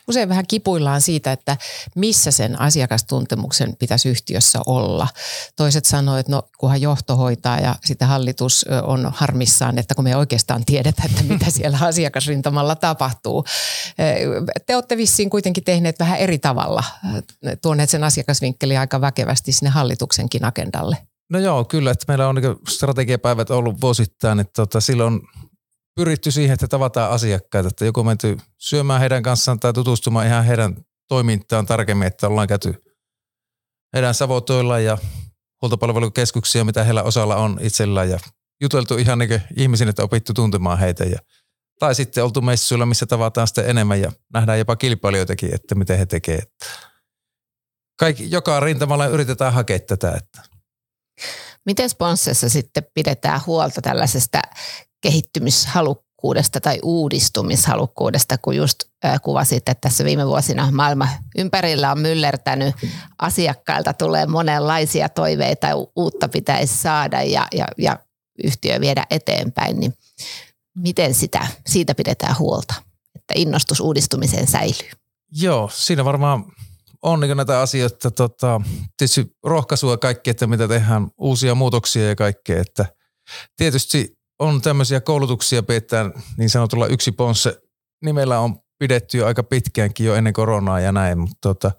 Usein 0.09 0.29
vähän 0.29 0.47
kipuillaan 0.47 1.01
siitä, 1.01 1.33
että 1.33 1.57
missä 1.95 2.31
sen 2.31 2.61
asiakastuntemuksen 2.61 3.77
pitäisi 3.77 4.09
yhtiössä 4.09 4.61
olla. 4.67 5.09
Toiset 5.57 5.85
sanoo, 5.85 6.17
että 6.17 6.33
no 6.33 6.43
kunhan 6.59 6.81
johto 6.81 7.17
hoitaa 7.17 7.59
ja 7.59 7.75
sitten 7.85 8.09
hallitus 8.09 8.67
on 8.83 9.12
harmissaan, 9.15 9.79
että 9.79 9.95
kun 9.95 10.05
me 10.05 10.17
oikeastaan 10.17 10.65
tiedetä, 10.65 11.03
että 11.05 11.23
mitä 11.23 11.51
siellä 11.57 11.79
asiakasrintamalla 11.81 12.77
tapahtuu. 12.77 13.45
Te 14.67 14.75
olette 14.75 14.97
vissiin 14.97 15.31
kuitenkin 15.31 15.65
tehneet 15.65 15.99
vähän 15.99 16.19
eri 16.19 16.39
tavalla, 16.39 16.85
tuoneet 17.62 17.91
sen 17.91 18.05
asiakasvinkkeli 18.05 18.77
aika 18.77 19.01
väkevästi 19.01 19.53
sinne 19.53 19.71
hallituksenkin 19.71 20.45
agendalle. 20.45 20.97
No 21.31 21.39
joo, 21.39 21.65
kyllä, 21.65 21.91
että 21.91 22.05
meillä 22.09 22.29
on 22.29 22.35
niin 22.35 22.57
strategiapäivät 22.69 23.51
ollut 23.51 23.81
vuosittain, 23.81 24.41
että 24.41 24.53
tota, 24.53 24.81
silloin 24.81 25.21
pyritty 25.95 26.31
siihen, 26.31 26.55
että 26.55 26.69
tavataan 26.69 27.11
asiakkaita, 27.11 27.69
että 27.69 27.85
joku 27.85 28.05
menty 28.05 28.37
syömään 28.59 29.01
heidän 29.01 29.23
kanssaan 29.23 29.61
tai 29.61 29.73
tutustumaan 29.73 30.27
ihan 30.27 30.45
heidän 30.45 30.77
toimintaan 31.09 31.67
tarkemmin, 31.67 32.07
että 32.07 32.27
ollaan 32.27 32.49
käyty 32.49 32.75
heidän 33.95 34.15
savotoilla 34.15 34.78
ja 34.78 34.99
huoltopalvelukeskuksia, 35.63 36.65
mitä 36.65 36.85
heillä 36.85 37.02
osalla 37.02 37.37
on 37.37 37.59
itsellään 37.61 38.11
ja 38.11 38.19
juteltu 38.61 38.97
ihan 38.97 39.19
niin 39.19 39.43
ihmisiin, 39.57 39.89
että 39.89 40.02
opittu 40.02 40.35
tuntemaan 40.35 40.78
heitä 40.78 41.05
ja 41.05 41.19
tai 41.78 41.95
sitten 41.95 42.25
oltu 42.25 42.41
messuilla, 42.41 42.87
missä 42.87 43.07
tavataan 43.07 43.47
sitten 43.47 43.71
enemmän 43.71 44.00
ja 44.00 44.13
nähdään 44.33 44.59
jopa 44.59 44.76
kilpailijoitakin, 44.76 45.55
että 45.55 45.75
miten 45.75 45.99
he 45.99 46.07
tekevät. 46.07 46.49
Kaikki, 47.99 48.31
joka 48.31 48.61
rintamalla 48.61 49.07
yritetään 49.07 49.52
hakea 49.52 49.78
tätä. 49.78 50.11
Että. 50.11 50.43
Miten 51.67 51.91
sponssissa 51.91 52.49
sitten 52.49 52.87
pidetään 52.95 53.41
huolta 53.47 53.83
tällaisesta 53.83 54.43
kehittymishalukkuudesta 55.02 56.60
tai 56.60 56.78
uudistumishalukkuudesta, 56.82 58.38
kun 58.38 58.56
just 58.56 58.78
kuvasit, 59.23 59.56
että 59.56 59.75
tässä 59.80 60.04
viime 60.04 60.26
vuosina 60.26 60.71
maailma 60.71 61.08
ympärillä 61.38 61.93
on 61.93 61.99
myllertänyt, 61.99 62.75
asiakkailta 63.19 63.93
tulee 63.93 64.26
monenlaisia 64.26 65.08
toiveita, 65.08 65.69
uutta 65.97 66.28
pitäisi 66.28 66.76
saada 66.76 67.23
ja, 67.23 67.47
ja, 67.52 67.67
ja 67.78 67.99
yhtiö 68.45 68.80
viedä 68.80 69.06
eteenpäin, 69.10 69.80
niin 69.80 69.95
miten 70.76 71.15
sitä, 71.15 71.47
siitä 71.67 71.95
pidetään 71.95 72.38
huolta, 72.38 72.75
että 73.15 73.34
innostus 73.36 73.80
uudistumiseen 73.80 74.47
säilyy? 74.47 74.91
Joo, 75.32 75.71
siinä 75.73 76.04
varmaan 76.04 76.45
on 77.02 77.21
niin 77.21 77.36
näitä 77.36 77.60
asioita, 77.60 78.10
tota, 78.10 78.60
tietysti 78.97 79.36
rohkaisua 79.43 79.97
kaikki, 79.97 80.30
että 80.30 80.47
mitä 80.47 80.69
tehdään, 80.69 81.10
uusia 81.19 81.54
muutoksia 81.54 82.08
ja 82.08 82.17
kaikkea, 82.17 82.60
että 82.60 82.86
tietysti 83.56 84.19
on 84.43 84.63
tämmöisiä 84.63 85.00
koulutuksia 85.00 85.63
pidetään 85.63 86.13
niin 86.37 86.50
sanotulla 86.50 86.87
yksi 86.87 87.13
ponsse. 87.13 87.63
Nimellä 88.05 88.39
on 88.39 88.57
pidetty 88.78 89.19
jo 89.19 89.26
aika 89.26 89.43
pitkäänkin 89.43 90.07
jo 90.07 90.15
ennen 90.15 90.33
koronaa 90.33 90.81
ja 90.81 90.93
näin, 90.93 91.19
mutta 91.19 91.37
tota, 91.41 91.71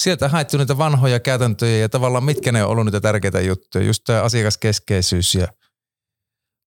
sieltä 0.00 0.28
haettu 0.28 0.56
niitä 0.58 0.78
vanhoja 0.78 1.20
käytäntöjä 1.20 1.78
ja 1.78 1.88
tavallaan 1.88 2.24
mitkä 2.24 2.52
ne 2.52 2.64
on 2.64 2.70
ollut 2.70 2.84
niitä 2.84 3.00
tärkeitä 3.00 3.40
juttuja, 3.40 3.84
just 3.84 4.02
tämä 4.06 4.22
asiakaskeskeisyys 4.22 5.34
ja 5.34 5.48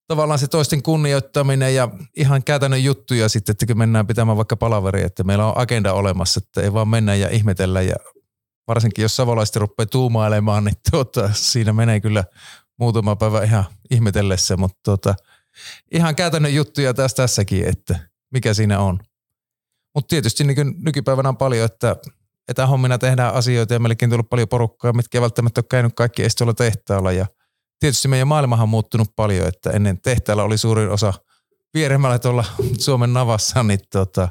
tavallaan 0.08 0.40
se 0.40 0.48
toisten 0.48 0.84
kunnioittaminen 0.84 1.76
ja 1.76 1.90
ihan 2.18 2.44
käytännön 2.44 2.84
juttuja 2.84 3.30
sitten, 3.30 3.54
että 3.54 3.66
kun 3.66 3.78
mennään 3.78 4.08
pitämään 4.08 4.38
vaikka 4.38 4.58
palaveria, 4.58 5.06
että 5.06 5.24
meillä 5.24 5.46
on 5.46 5.58
agenda 5.58 5.94
olemassa, 5.94 6.42
että 6.44 6.62
ei 6.62 6.74
vaan 6.74 6.88
mennä 6.88 7.16
ja 7.16 7.30
ihmetellä 7.30 7.82
ja 7.82 7.96
varsinkin 8.68 9.04
jos 9.04 9.16
savolaiset 9.16 9.56
rupeaa 9.56 9.86
tuumailemaan, 9.86 10.64
niin 10.64 10.76
tuota, 10.92 11.30
siinä 11.34 11.74
menee 11.74 12.00
kyllä 12.00 12.24
muutama 12.82 13.16
päivä 13.16 13.44
ihan 13.44 13.66
ihmetellessä, 13.92 14.58
mutta 14.58 14.80
tuota, 14.86 15.16
ihan 15.92 16.16
käytännön 16.16 16.56
juttuja 16.56 16.94
tässä 16.94 17.16
tässäkin, 17.16 17.68
että 17.68 18.00
mikä 18.32 18.54
siinä 18.54 18.80
on. 18.80 19.00
Mutta 19.96 20.08
tietysti 20.08 20.44
niin 20.44 20.76
nykypäivänä 20.78 21.30
on 21.30 21.38
paljon, 21.38 21.66
että 21.66 21.96
etähommina 22.48 22.98
tehdään 22.98 23.34
asioita 23.34 23.74
ja 23.74 23.80
meillekin 23.80 24.10
tullut 24.10 24.30
paljon 24.30 24.48
porukkaa, 24.48 24.94
mitkä 24.94 25.18
ei 25.18 25.22
välttämättä 25.22 25.60
ole 25.60 25.66
käynyt 25.70 25.94
kaikki 25.96 26.22
edes 26.22 26.36
tehtaalla. 26.58 27.12
Ja 27.12 27.26
tietysti 27.80 28.08
meidän 28.08 28.28
maailmahan 28.28 28.64
on 28.64 28.70
muuttunut 28.70 29.16
paljon, 29.16 29.48
että 29.48 29.70
ennen 29.70 30.02
tehtaalla 30.02 30.44
oli 30.44 30.58
suurin 30.58 30.90
osa 30.90 31.14
vieremmällä 31.74 32.20
tuolla 32.20 32.46
Suomen 32.80 33.14
navassa, 33.14 33.64
niin 33.64 33.80
tota, 33.92 34.30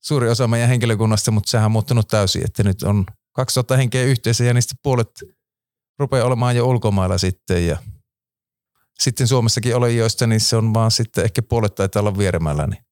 suuri 0.00 0.28
osa 0.28 0.48
meidän 0.48 0.68
henkilökunnasta, 0.68 1.30
mutta 1.30 1.50
sehän 1.50 1.64
on 1.64 1.72
muuttunut 1.72 2.08
täysin, 2.08 2.44
että 2.44 2.62
nyt 2.62 2.82
on 2.82 3.04
2000 3.32 3.76
henkeä 3.76 4.02
yhteensä 4.02 4.44
ja 4.44 4.54
niistä 4.54 4.74
puolet 4.82 5.10
rupeaa 5.98 6.26
olemaan 6.26 6.56
jo 6.56 6.66
ulkomailla 6.66 7.18
sitten 7.18 7.66
ja 7.66 7.78
sitten 9.00 9.28
Suomessakin 9.28 9.72
joista, 9.96 10.26
niin 10.26 10.40
se 10.40 10.56
on 10.56 10.74
vaan 10.74 10.90
sitten 10.90 11.24
ehkä 11.24 11.42
puolet 11.42 11.74
taitaa 11.74 12.00
olla 12.00 12.18
vieremällä. 12.18 12.66
Niin. 12.66 12.84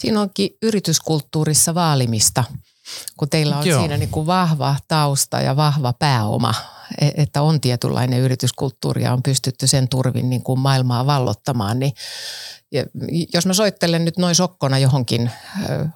Siinä 0.00 0.20
onkin 0.20 0.50
yrityskulttuurissa 0.62 1.74
vaalimista, 1.74 2.44
kun 3.16 3.28
teillä 3.28 3.58
on 3.58 3.66
Joo. 3.66 3.80
siinä 3.80 3.96
niin 3.96 4.08
kuin 4.08 4.26
vahva 4.26 4.76
tausta 4.88 5.40
ja 5.40 5.56
vahva 5.56 5.92
pääoma, 5.92 6.54
e- 7.00 7.10
että 7.22 7.42
on 7.42 7.60
tietynlainen 7.60 8.20
yrityskulttuuri 8.20 9.02
ja 9.02 9.12
on 9.12 9.22
pystytty 9.22 9.66
sen 9.66 9.88
turvin 9.88 10.30
niin 10.30 10.42
kuin 10.42 10.60
maailmaa 10.60 11.06
vallottamaan, 11.06 11.78
niin 11.78 11.92
ja 12.72 12.84
jos 13.34 13.46
mä 13.46 13.52
soittelen 13.52 14.04
nyt 14.04 14.18
noin 14.18 14.34
sokkona 14.34 14.78
johonkin 14.78 15.30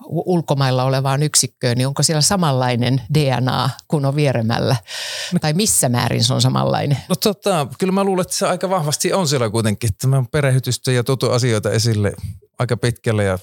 ulkomailla 0.09 0.85
olevaan 0.85 1.23
yksikköön, 1.23 1.79
niin 1.79 1.87
onko 1.87 2.03
siellä 2.03 2.21
samanlainen 2.21 3.03
DNA 3.15 3.71
kuin 3.89 4.05
on 4.05 4.17
vieremällä? 4.17 4.77
No, 5.33 5.39
tai 5.39 5.53
missä 5.53 5.89
määrin 5.89 6.25
se 6.25 6.35
on 6.35 6.43
samanlainen? 6.43 6.99
No 7.09 7.15
tota, 7.15 7.67
kyllä 7.79 7.93
mä 7.93 8.05
luulen, 8.05 8.23
että 8.23 8.37
se 8.37 8.47
aika 8.47 8.71
vahvasti 8.71 9.13
on 9.13 9.29
siellä 9.29 9.51
kuitenkin. 9.51 9.91
Että 9.93 10.07
mä 10.07 10.25
perehytystä 10.31 10.93
ja 10.93 11.05
tutu 11.05 11.31
asioita 11.31 11.71
esille 11.71 12.13
aika 12.59 12.77
pitkälle 12.77 13.25
ja 13.25 13.39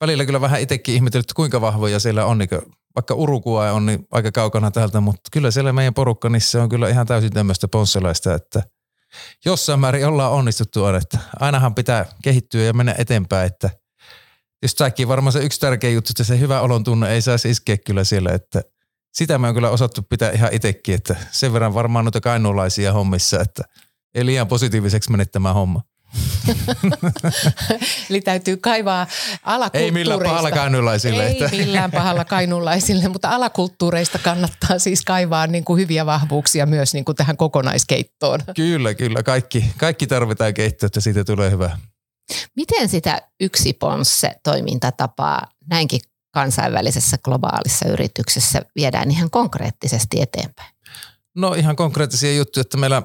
välillä 0.00 0.24
kyllä 0.24 0.40
vähän 0.40 0.60
itsekin 0.60 0.94
ihmetellyt, 0.94 1.32
kuinka 1.32 1.60
vahvoja 1.60 2.00
siellä 2.00 2.24
on. 2.24 2.38
Niin 2.38 2.48
vaikka 2.94 3.14
Urukua 3.14 3.70
on 3.72 3.86
niin 3.86 4.06
aika 4.10 4.32
kaukana 4.32 4.70
täältä, 4.70 5.00
mutta 5.00 5.28
kyllä 5.32 5.50
siellä 5.50 5.72
meidän 5.72 5.94
porukka, 5.94 6.28
niin 6.28 6.40
se 6.40 6.58
on 6.58 6.68
kyllä 6.68 6.88
ihan 6.88 7.06
täysin 7.06 7.32
tämmöistä 7.32 7.68
ponsselaista, 7.68 8.34
että– 8.34 8.62
jossain 9.44 9.80
määrin 9.80 10.06
ollaan 10.06 10.32
onnistuttu 10.32 10.84
on, 10.84 10.96
että 10.96 11.18
ainahan 11.40 11.74
pitää 11.74 12.06
kehittyä 12.22 12.62
ja 12.62 12.72
mennä 12.72 12.94
eteenpäin, 12.98 13.46
että 13.46 13.70
just 14.62 14.78
säkin 14.78 15.08
varmaan 15.08 15.32
se 15.32 15.44
yksi 15.44 15.60
tärkeä 15.60 15.90
juttu, 15.90 16.10
että 16.12 16.24
se 16.24 16.38
hyvä 16.38 16.60
olon 16.60 16.84
tunne 16.84 17.10
ei 17.10 17.22
saisi 17.22 17.50
iskeä 17.50 17.76
kyllä 17.76 18.04
siellä, 18.04 18.32
että 18.32 18.62
sitä 19.12 19.38
me 19.38 19.48
on 19.48 19.54
kyllä 19.54 19.70
osattu 19.70 20.02
pitää 20.02 20.30
ihan 20.30 20.52
itsekin, 20.52 20.94
että 20.94 21.16
sen 21.30 21.52
verran 21.52 21.74
varmaan 21.74 22.04
noita 22.04 22.20
kainuulaisia 22.20 22.92
hommissa, 22.92 23.40
että 23.40 23.62
ei 24.14 24.26
liian 24.26 24.48
positiiviseksi 24.48 25.10
mene 25.10 25.24
tämä 25.24 25.52
homma. 25.52 25.82
Eli 28.10 28.20
täytyy 28.20 28.56
kaivaa 28.56 29.06
alakulttuureista. 29.42 29.78
Ei 29.78 29.90
millään 29.90 30.20
pahalla 30.20 30.50
kainulaisille. 30.50 31.26
Ei 31.26 31.44
että. 31.44 31.56
millään 31.56 31.90
pahalla 31.90 32.24
kainulaisille, 32.24 33.08
mutta 33.08 33.28
alakulttuureista 33.28 34.18
kannattaa 34.18 34.78
siis 34.78 35.02
kaivaa 35.04 35.46
niin 35.46 35.64
kuin 35.64 35.80
hyviä 35.80 36.06
vahvuuksia 36.06 36.66
myös 36.66 36.94
niin 36.94 37.04
kuin 37.04 37.16
tähän 37.16 37.36
kokonaiskeittoon. 37.36 38.40
Kyllä, 38.56 38.94
kyllä. 38.94 39.22
Kaikki, 39.22 39.64
kaikki 39.76 40.06
tarvitaan 40.06 40.54
keittoa, 40.54 40.86
että 40.86 41.00
siitä 41.00 41.24
tulee 41.24 41.50
hyvä. 41.50 41.78
Miten 42.56 42.88
sitä 42.88 43.22
yksi 43.40 43.72
ponsse 43.72 44.32
toimintatapaa 44.42 45.46
näinkin 45.70 46.00
kansainvälisessä 46.30 47.16
globaalissa 47.24 47.88
yrityksessä 47.88 48.62
viedään 48.76 49.10
ihan 49.10 49.30
konkreettisesti 49.30 50.20
eteenpäin? 50.20 50.74
No 51.34 51.54
ihan 51.54 51.76
konkreettisia 51.76 52.34
juttuja, 52.34 52.60
että 52.60 52.76
meillä 52.76 53.02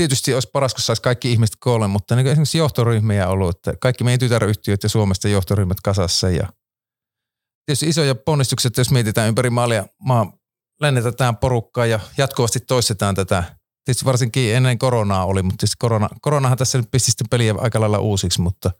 tietysti 0.00 0.34
olisi 0.34 0.50
paras, 0.52 0.74
kun 0.74 0.82
saisi 0.82 1.02
kaikki 1.02 1.32
ihmiset 1.32 1.56
koolle, 1.60 1.86
mutta 1.86 2.16
niin 2.16 2.26
esimerkiksi 2.26 2.58
johtoryhmiä 2.58 3.28
ollut, 3.28 3.56
että 3.56 3.72
kaikki 3.80 4.04
meidän 4.04 4.18
tytäryhtiöt 4.18 4.82
ja 4.82 4.88
Suomesta 4.88 5.28
johtoryhmät 5.28 5.78
kasassa 5.84 6.30
ja 6.30 6.48
tietysti 7.66 7.88
isoja 7.88 8.14
ponnistuksia, 8.14 8.70
jos 8.76 8.90
mietitään 8.90 9.28
ympäri 9.28 9.50
maalia, 9.50 9.86
maa 9.98 10.32
lennetään 10.80 11.36
porukkaa 11.36 11.86
ja 11.86 12.00
jatkuvasti 12.18 12.60
toistetaan 12.60 13.14
tätä. 13.14 13.44
Tietysti 13.84 14.04
varsinkin 14.04 14.54
ennen 14.54 14.78
koronaa 14.78 15.24
oli, 15.24 15.42
mutta 15.42 15.56
tietysti 15.56 15.76
korona, 15.78 16.08
koronahan 16.20 16.58
tässä 16.58 16.78
nyt 16.78 16.90
pisti 16.90 17.10
sitten 17.10 17.28
peliä 17.28 17.54
aika 17.58 17.80
lailla 17.80 17.98
uusiksi, 17.98 18.40
mutta 18.40 18.70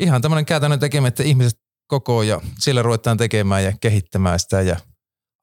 ihan 0.00 0.22
tämmöinen 0.22 0.46
käytännön 0.46 0.80
tekeminen, 0.80 1.08
että 1.08 1.22
ihmiset 1.22 1.60
koko 1.86 2.22
ja 2.22 2.40
siellä 2.58 2.82
ruvetaan 2.82 3.16
tekemään 3.16 3.64
ja 3.64 3.72
kehittämään 3.80 4.38
sitä 4.38 4.60
ja– 4.60 4.76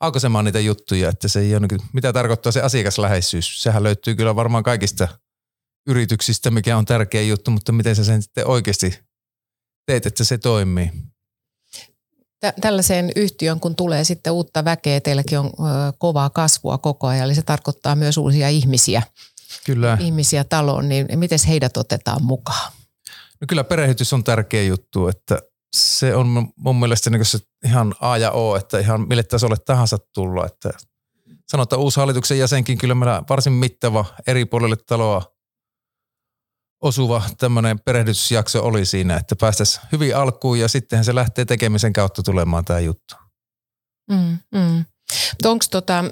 aukaisemaan 0.02 0.46
niitä 0.46 0.60
juttuja, 0.60 1.10
että 1.10 1.28
se 1.28 1.40
ei 1.40 1.56
ole, 1.56 1.68
niin 1.68 1.82
mitä 1.94 2.14
tarkoittaa 2.14 2.52
se 2.52 2.62
asiakasläheisyys. 2.62 3.64
Sehän 3.64 3.84
löytyy 3.84 4.16
kyllä 4.16 4.36
varmaan 4.36 4.64
kaikista 4.64 5.08
yrityksistä, 5.88 6.52
mikä 6.52 6.78
on 6.78 6.86
tärkeä 6.86 7.22
juttu, 7.22 7.52
mutta 7.52 7.72
miten 7.72 7.96
sä 7.96 8.04
sen 8.04 8.22
sitten 8.22 8.48
oikeasti 8.48 9.00
teet, 9.86 10.06
että 10.06 10.24
se 10.24 10.38
toimii. 10.38 10.92
Tällaiseen 12.62 13.12
yhtiön, 13.16 13.60
kun 13.60 13.76
tulee 13.76 14.04
sitten 14.04 14.34
uutta 14.34 14.66
väkeä, 14.66 15.02
teilläkin 15.02 15.40
on 15.40 15.52
kovaa 15.98 16.30
kasvua 16.30 16.78
koko 16.78 17.08
ajan, 17.08 17.26
eli 17.26 17.36
se 17.36 17.42
tarkoittaa 17.42 17.96
myös 17.96 18.18
uusia 18.18 18.50
ihmisiä, 18.50 19.02
kyllä. 19.66 19.98
ihmisiä 20.00 20.44
taloon, 20.44 20.90
niin 20.90 21.08
miten 21.16 21.40
heidät 21.48 21.78
otetaan 21.78 22.24
mukaan? 22.24 22.72
No 23.42 23.46
kyllä 23.48 23.64
perehdytys 23.64 24.14
on 24.14 24.24
tärkeä 24.24 24.64
juttu, 24.64 25.08
että 25.08 25.40
se 25.76 26.16
on 26.16 26.52
mun 26.58 26.80
mielestä 26.80 27.10
niin 27.10 27.26
se 27.26 27.40
ihan 27.66 27.96
A 28.00 28.18
ja 28.18 28.32
O, 28.32 28.56
että 28.56 28.80
ihan 28.80 29.08
mille 29.08 29.24
tasolle 29.24 29.56
tahansa 29.66 29.98
tulla. 30.14 30.46
Että 30.46 30.70
sanotaan 31.48 31.82
uusi 31.82 32.00
hallituksen 32.00 32.40
jäsenkin 32.40 32.78
kyllä 32.78 32.96
meillä 32.96 33.24
varsin 33.30 33.54
mittava 33.54 34.06
eri 34.28 34.46
puolille 34.46 34.76
taloa 34.76 35.36
osuva 36.82 37.24
tämmöinen 37.38 37.80
perehdytysjakso 37.80 38.64
oli 38.64 38.86
siinä, 38.86 39.18
että 39.18 39.36
päästäisiin 39.36 39.86
hyvin 39.92 40.16
alkuun 40.16 40.60
ja 40.60 40.68
sittenhän 40.68 41.06
se 41.06 41.16
lähtee 41.16 41.46
tekemisen 41.46 41.94
kautta 41.94 42.24
tulemaan 42.24 42.66
tämä 42.66 42.80
juttu. 42.80 43.16
Mm, 44.12 44.38
mm. 44.52 44.86
Onko 45.46 45.66
tota, 45.72 46.04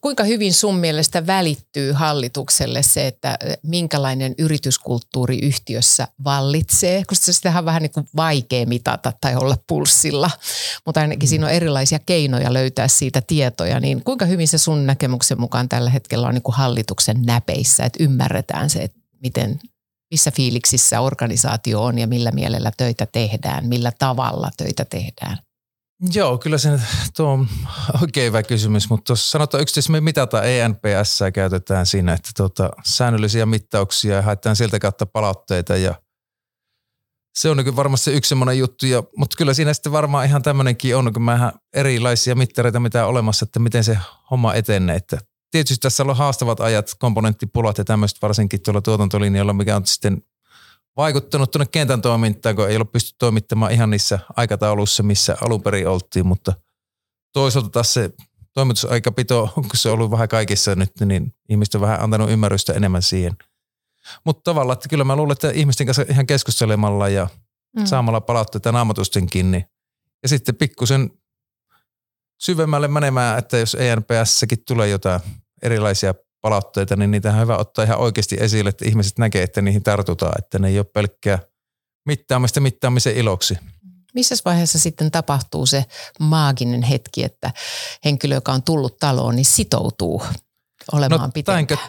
kuinka 0.00 0.24
hyvin 0.24 0.54
sun 0.54 0.76
mielestä 0.76 1.26
välittyy 1.26 1.92
hallitukselle 1.92 2.82
se, 2.82 3.06
että 3.06 3.38
minkälainen 3.62 4.34
yrityskulttuuri 4.38 5.38
yhtiössä 5.38 6.08
vallitsee? 6.24 7.02
Koska 7.06 7.32
sitä 7.32 7.58
on 7.58 7.64
vähän 7.64 7.82
niin 7.82 7.92
kuin 7.92 8.08
vaikea 8.16 8.66
mitata 8.66 9.12
tai 9.20 9.36
olla 9.36 9.56
pulssilla, 9.66 10.30
mutta 10.86 11.00
ainakin 11.00 11.26
mm. 11.26 11.30
siinä 11.30 11.46
on 11.46 11.52
erilaisia 11.52 11.98
keinoja 12.06 12.52
löytää 12.52 12.88
siitä 12.88 13.22
tietoja. 13.26 13.80
Niin 13.80 14.04
kuinka 14.04 14.24
hyvin 14.24 14.48
se 14.48 14.58
sun 14.58 14.86
näkemyksen 14.86 15.40
mukaan 15.40 15.68
tällä 15.68 15.90
hetkellä 15.90 16.28
on 16.28 16.34
niin 16.34 16.42
kuin 16.42 16.56
hallituksen 16.56 17.22
näpeissä, 17.22 17.84
että 17.84 18.04
ymmärretään 18.04 18.70
se, 18.70 18.78
että 18.78 18.98
miten, 19.22 19.60
missä 20.10 20.30
fiiliksissä 20.30 21.00
organisaatio 21.00 21.84
on 21.84 21.98
ja 21.98 22.06
millä 22.06 22.30
mielellä 22.30 22.72
töitä 22.76 23.06
tehdään, 23.06 23.66
millä 23.66 23.92
tavalla 23.98 24.50
töitä 24.56 24.84
tehdään? 24.84 25.38
Joo, 26.14 26.38
kyllä 26.38 26.58
se 26.58 26.80
tuo 27.16 27.28
on 27.28 27.48
oikein 28.02 28.26
hyvä 28.26 28.42
kysymys, 28.42 28.90
mutta 28.90 29.04
tuossa 29.04 29.30
sanotaan 29.30 29.62
yksityisesti 29.62 29.92
me 29.92 30.00
mitataan 30.00 30.48
ENPS 30.48 31.20
käytetään 31.34 31.86
siinä, 31.86 32.12
että 32.12 32.30
tuota, 32.36 32.70
säännöllisiä 32.84 33.46
mittauksia 33.46 34.16
ja 34.16 34.22
haetaan 34.22 34.56
sieltä 34.56 34.78
kautta 34.78 35.06
palautteita 35.06 35.76
ja 35.76 35.94
se 37.38 37.50
on 37.50 37.56
niin 37.56 37.76
varmasti 37.76 38.12
yksi 38.12 38.28
semmoinen 38.28 38.58
juttu, 38.58 38.86
ja, 38.86 39.02
mutta 39.16 39.36
kyllä 39.36 39.54
siinä 39.54 39.74
sitten 39.74 39.92
varmaan 39.92 40.26
ihan 40.26 40.42
tämmöinenkin 40.42 40.96
on, 40.96 41.12
kun 41.12 41.22
mä 41.22 41.52
erilaisia 41.74 42.34
mittareita 42.34 42.80
mitä 42.80 43.04
on 43.04 43.10
olemassa, 43.10 43.44
että 43.44 43.58
miten 43.58 43.84
se 43.84 43.98
homma 44.30 44.54
etenee, 44.54 44.96
että 44.96 45.18
tietysti 45.50 45.82
tässä 45.82 46.02
on 46.02 46.16
haastavat 46.16 46.60
ajat, 46.60 46.94
komponenttipulat 46.98 47.78
ja 47.78 47.84
tämmöiset 47.84 48.22
varsinkin 48.22 48.62
tuolla 48.62 48.80
tuotantolinjalla, 48.80 49.52
mikä 49.52 49.76
on 49.76 49.86
sitten 49.86 50.22
vaikuttanut 50.98 51.50
tuonne 51.50 51.66
kentän 51.72 52.02
toimintaan, 52.02 52.56
kun 52.56 52.68
ei 52.68 52.76
ole 52.76 52.84
pysty 52.84 53.16
toimittamaan 53.18 53.72
ihan 53.72 53.90
niissä 53.90 54.18
aikatauluissa, 54.36 55.02
missä 55.02 55.36
alun 55.40 55.62
perin 55.62 55.88
oltiin, 55.88 56.26
mutta 56.26 56.52
toisaalta 57.32 57.68
taas 57.68 57.94
se 57.94 58.10
toimitusaikapito, 58.54 59.50
kun 59.54 59.70
se 59.74 59.88
on 59.88 59.94
ollut 59.94 60.10
vähän 60.10 60.28
kaikissa 60.28 60.74
nyt, 60.74 60.92
niin 61.04 61.34
ihmiset 61.48 61.74
on 61.74 61.80
vähän 61.80 62.00
antanut 62.00 62.30
ymmärrystä 62.30 62.72
enemmän 62.72 63.02
siihen. 63.02 63.36
Mutta 64.24 64.42
tavallaan, 64.50 64.74
että 64.74 64.88
kyllä 64.88 65.04
mä 65.04 65.16
luulen, 65.16 65.32
että 65.32 65.50
ihmisten 65.50 65.86
kanssa 65.86 66.04
ihan 66.10 66.26
keskustelemalla 66.26 67.08
ja 67.08 67.28
mm. 67.76 67.86
saamalla 67.86 68.20
palautteita 68.20 68.72
naamatustenkin, 68.72 69.50
niin 69.50 69.64
ja 70.22 70.28
sitten 70.28 70.54
pikkusen 70.54 71.10
syvemmälle 72.38 72.88
menemään, 72.88 73.38
että 73.38 73.58
jos 73.58 73.76
ENPSsäkin 73.80 74.64
tulee 74.66 74.88
jotain 74.88 75.20
erilaisia 75.62 76.14
palautteita, 76.40 76.96
niin 76.96 77.10
niitä 77.10 77.32
on 77.32 77.40
hyvä 77.40 77.56
ottaa 77.56 77.84
ihan 77.84 77.98
oikeasti 77.98 78.36
esille, 78.40 78.70
että 78.70 78.84
ihmiset 78.88 79.18
näkee, 79.18 79.42
että 79.42 79.62
niihin 79.62 79.82
tartutaan, 79.82 80.34
että 80.38 80.58
ne 80.58 80.68
ei 80.68 80.78
ole 80.78 80.86
pelkkää 80.94 81.38
mittaamista 82.06 82.60
mittaamisen 82.60 83.16
iloksi. 83.16 83.58
Missä 84.14 84.34
vaiheessa 84.44 84.78
sitten 84.78 85.10
tapahtuu 85.10 85.66
se 85.66 85.84
maaginen 86.20 86.82
hetki, 86.82 87.24
että 87.24 87.50
henkilö, 88.04 88.34
joka 88.34 88.52
on 88.52 88.62
tullut 88.62 88.96
taloon, 88.96 89.36
niin 89.36 89.44
sitoutuu 89.44 90.22
olemaan 90.92 91.20
no, 91.20 91.30
pitempään? 91.34 91.80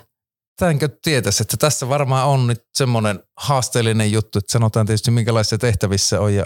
Tämänkö 0.59 0.89
tietäisi, 1.03 1.43
että 1.43 1.57
tässä 1.57 1.89
varmaan 1.89 2.27
on 2.27 2.47
nyt 2.47 2.63
semmoinen 2.77 3.23
haasteellinen 3.38 4.12
juttu, 4.12 4.39
että 4.39 4.51
sanotaan 4.51 4.85
tietysti 4.85 5.12
minkälaisissa 5.12 5.57
tehtävissä 5.57 6.21
on 6.21 6.35
ja 6.35 6.45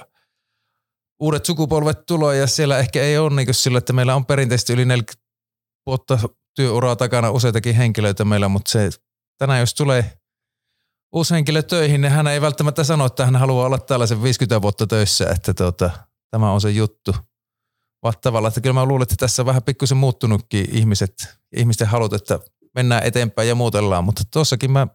uudet 1.20 1.46
sukupolvet 1.46 2.06
tulee 2.06 2.38
ja 2.38 2.48
siellä 2.48 2.78
ehkä 2.78 3.02
ei 3.02 3.18
ole 3.18 3.36
niin 3.36 3.54
sillä, 3.54 3.78
että 3.78 3.94
meillä 3.94 4.16
on 4.16 4.26
perinteisesti 4.26 4.74
yli 4.74 4.86
40 4.86 5.24
vuotta 5.86 6.20
työuraa 6.56 6.96
takana 6.96 7.32
useitakin 7.32 7.76
henkilöitä 7.76 8.26
meillä, 8.26 8.48
mutta 8.48 8.72
se 8.72 8.89
tänään 9.38 9.60
jos 9.60 9.74
tulee 9.74 10.18
uusi 11.13 11.34
henkilö 11.34 11.62
töihin, 11.62 12.02
niin 12.02 12.12
hän 12.12 12.28
ei 12.28 12.42
välttämättä 12.42 12.84
sano, 12.84 13.06
että 13.06 13.26
hän 13.26 13.36
haluaa 13.36 13.66
olla 13.66 13.78
tällaisen 13.78 14.24
50 14.24 14.62
vuotta 14.62 14.88
töissä, 14.88 15.30
että 15.30 15.54
tuota, 15.54 15.89
tämä 16.32 16.52
on 16.52 16.62
se 16.62 16.70
juttu. 16.70 17.16
Vaan 18.04 18.13
tavallaan, 18.22 18.50
että 18.50 18.62
kyllä 18.62 18.74
mä 18.74 18.86
luulen, 18.86 19.04
että 19.04 19.16
tässä 19.16 19.42
on 19.42 19.46
vähän 19.46 19.63
pikkusen 19.63 19.98
muuttunutkin 19.98 20.68
ihmiset, 20.72 21.13
ihmisten 21.56 21.88
halut, 21.88 22.13
että 22.13 22.39
mennään 22.76 23.04
eteenpäin 23.04 23.48
ja 23.48 23.56
muutellaan, 23.56 24.04
mutta 24.04 24.24
tuossakin 24.34 24.72
mä 24.72 24.88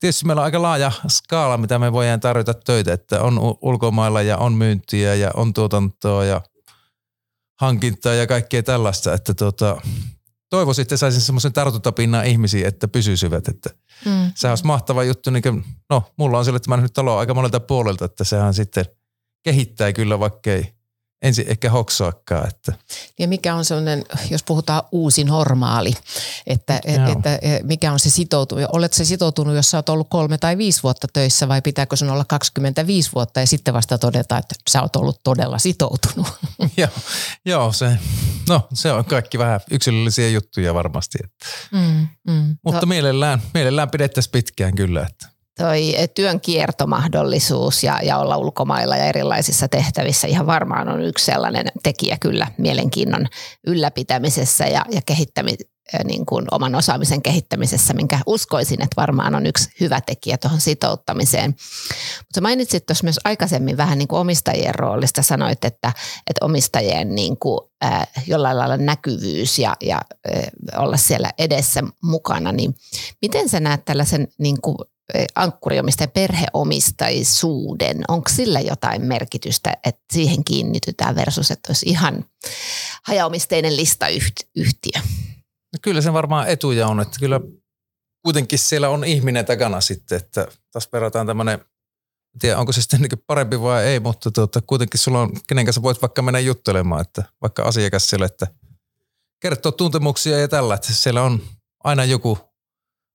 tietysti 0.00 0.26
meillä 0.26 0.40
on 0.40 0.44
aika 0.44 0.62
laaja 0.62 0.92
skaala, 1.08 1.58
mitä 1.58 1.78
me 1.78 1.92
voidaan 1.92 2.20
tarjota 2.20 2.54
töitä, 2.54 2.92
että 2.92 3.22
on 3.22 3.38
ulkomailla 3.62 4.22
ja 4.22 4.36
on 4.36 4.52
myyntiä 4.52 5.14
ja 5.14 5.30
on 5.34 5.52
tuotantoa 5.52 6.24
ja 6.24 6.40
hankintaa 7.60 8.14
ja 8.14 8.26
kaikkea 8.26 8.62
tällaista, 8.62 9.14
että 9.14 9.34
tuota, 9.34 9.80
toivoisin, 10.50 10.82
että 10.82 10.96
saisin 10.96 11.20
semmoisen 11.20 11.52
tartuntapinnan 11.52 12.26
ihmisiin, 12.26 12.66
että 12.66 12.88
pysyisivät. 12.88 13.48
Että 13.48 13.70
mm. 14.04 14.32
Sehän 14.34 14.52
olisi 14.52 14.66
mahtava 14.66 15.04
juttu. 15.04 15.30
Niin 15.30 15.42
kuin, 15.42 15.64
no, 15.90 16.02
mulla 16.16 16.38
on 16.38 16.44
sille, 16.44 16.56
että 16.56 16.70
mä 16.70 16.76
nyt 16.76 16.92
talo 16.92 17.16
aika 17.16 17.34
monelta 17.34 17.60
puolelta, 17.60 18.04
että 18.04 18.24
sehän 18.24 18.54
sitten 18.54 18.84
kehittää 19.42 19.92
kyllä, 19.92 20.18
vaikka 20.18 20.50
ei 20.50 20.79
ensin 21.22 21.48
ehkä 21.48 21.70
hoksoakaan. 21.70 22.48
Että. 22.48 22.72
Ja 23.18 23.28
mikä 23.28 23.54
on 23.54 23.64
sellainen, 23.64 24.04
jos 24.30 24.42
puhutaan 24.42 24.82
uusi 24.92 25.24
normaali, 25.24 25.92
että, 26.46 26.80
että 26.84 27.38
mikä 27.62 27.92
on 27.92 27.98
se 27.98 28.10
sitoutunut, 28.10 28.70
oletko 28.72 28.96
se 28.96 29.04
sitoutunut, 29.04 29.54
jos 29.54 29.70
sä 29.70 29.78
oot 29.78 29.88
ollut 29.88 30.08
kolme 30.10 30.38
tai 30.38 30.58
viisi 30.58 30.82
vuotta 30.82 31.06
töissä 31.12 31.48
vai 31.48 31.62
pitääkö 31.62 31.96
sun 31.96 32.10
olla 32.10 32.24
25 32.24 33.10
vuotta 33.14 33.40
ja 33.40 33.46
sitten 33.46 33.74
vasta 33.74 33.98
todeta, 33.98 34.38
että 34.38 34.54
sä 34.70 34.82
oot 34.82 34.96
ollut 34.96 35.20
todella 35.22 35.58
sitoutunut? 35.58 36.28
joo, 36.76 36.88
joo 37.44 37.72
se, 37.72 37.98
no, 38.48 38.68
se 38.74 38.92
on 38.92 39.04
kaikki 39.04 39.38
vähän 39.38 39.60
yksilöllisiä 39.70 40.28
juttuja 40.28 40.74
varmasti. 40.74 41.18
Että. 41.24 41.46
Mm, 41.72 42.08
mm. 42.28 42.56
Mutta 42.64 42.80
no. 42.80 42.86
mielellään, 42.86 43.42
mielellään 43.54 43.90
pidettäisiin 43.90 44.32
pitkään 44.32 44.74
kyllä. 44.74 45.06
Että 45.10 45.29
toi 45.60 45.94
työn 46.14 46.40
kiertomahdollisuus 46.40 47.84
ja, 47.84 48.00
ja 48.02 48.18
olla 48.18 48.36
ulkomailla 48.36 48.96
ja 48.96 49.04
erilaisissa 49.04 49.68
tehtävissä 49.68 50.26
ihan 50.26 50.46
varmaan 50.46 50.88
on 50.88 51.02
yksi 51.02 51.24
sellainen 51.24 51.66
tekijä 51.82 52.16
kyllä 52.20 52.46
mielenkiinnon 52.58 53.26
ylläpitämisessä 53.66 54.66
ja, 54.66 54.84
ja 54.90 55.00
kehittämi, 55.06 55.56
niin 56.04 56.26
kuin 56.26 56.46
oman 56.50 56.74
osaamisen 56.74 57.22
kehittämisessä, 57.22 57.94
minkä 57.94 58.20
uskoisin, 58.26 58.82
että 58.82 59.00
varmaan 59.00 59.34
on 59.34 59.46
yksi 59.46 59.70
hyvä 59.80 60.00
tekijä 60.00 60.38
tuohon 60.38 60.60
sitouttamiseen. 60.60 61.54
Mutta 62.18 62.40
mainitsit 62.40 62.86
tuossa 62.86 63.04
myös 63.04 63.20
aikaisemmin 63.24 63.76
vähän 63.76 63.98
niin 63.98 64.08
kuin 64.08 64.20
omistajien 64.20 64.74
roolista, 64.74 65.22
sanoit, 65.22 65.64
että, 65.64 65.92
että 66.26 66.44
omistajien 66.44 67.14
niin 67.14 67.36
kuin, 67.38 67.60
äh, 67.84 68.08
jollain 68.26 68.58
lailla 68.58 68.76
näkyvyys 68.76 69.58
ja, 69.58 69.76
ja 69.80 70.00
äh, 70.36 70.82
olla 70.82 70.96
siellä 70.96 71.30
edessä 71.38 71.82
mukana, 72.02 72.52
niin 72.52 72.74
miten 73.22 73.48
sä 73.48 73.60
näet 73.60 73.84
tällaisen 73.84 74.28
niin 74.38 74.60
kuin 74.62 74.76
ankkuriomistajan 75.34 76.10
perheomistaisuuden, 76.10 78.00
onko 78.08 78.28
sillä 78.30 78.60
jotain 78.60 79.02
merkitystä, 79.02 79.72
että 79.84 80.04
siihen 80.12 80.44
kiinnitytään 80.44 81.14
versus, 81.14 81.50
että 81.50 81.70
olisi 81.70 81.88
ihan 81.88 82.24
hajaomisteinen 83.02 83.76
listayhtiö? 83.76 85.00
No 85.72 85.78
kyllä 85.82 86.00
se 86.00 86.12
varmaan 86.12 86.48
etuja 86.48 86.88
on, 86.88 87.00
että 87.00 87.18
kyllä 87.20 87.40
kuitenkin 88.24 88.58
siellä 88.58 88.88
on 88.88 89.04
ihminen 89.04 89.46
takana 89.46 89.80
sitten, 89.80 90.16
että 90.16 90.46
taas 90.72 90.88
verrataan 90.92 91.26
tämmöinen, 91.26 91.54
en 92.34 92.38
tiedä 92.40 92.58
onko 92.58 92.72
se 92.72 92.80
sitten 92.80 93.00
niin 93.00 93.22
parempi 93.26 93.60
vai 93.60 93.84
ei, 93.84 94.00
mutta 94.00 94.30
tuota, 94.30 94.60
kuitenkin 94.60 95.00
sulla 95.00 95.20
on, 95.20 95.30
kenen 95.46 95.64
kanssa 95.64 95.82
voit 95.82 96.02
vaikka 96.02 96.22
mennä 96.22 96.40
juttelemaan, 96.40 97.00
että 97.00 97.24
vaikka 97.42 97.62
asiakas 97.62 98.10
siellä, 98.10 98.26
että 98.26 98.46
kertoo 99.40 99.72
tuntemuksia 99.72 100.38
ja 100.38 100.48
tällä, 100.48 100.74
että 100.74 100.92
siellä 100.92 101.22
on 101.22 101.42
aina 101.84 102.04
joku 102.04 102.38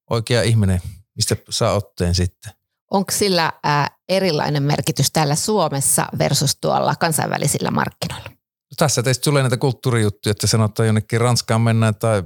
oikea 0.09 0.41
ihminen, 0.41 0.81
mistä 1.15 1.35
saa 1.49 1.73
otteen 1.73 2.15
sitten. 2.15 2.53
Onko 2.91 3.11
sillä 3.11 3.53
ää, 3.63 3.89
erilainen 4.09 4.63
merkitys 4.63 5.11
täällä 5.11 5.35
Suomessa 5.35 6.05
versus 6.19 6.57
tuolla 6.61 6.95
kansainvälisillä 6.95 7.71
markkinoilla? 7.71 8.29
No 8.29 8.75
tässä 8.77 9.03
teistä 9.03 9.23
tulee 9.23 9.43
näitä 9.43 9.57
kulttuurijuttuja, 9.57 10.31
että 10.31 10.47
sanotaan 10.47 10.87
jonnekin 10.87 11.21
Ranskaan 11.21 11.61
mennään 11.61 11.95
tai 11.95 12.23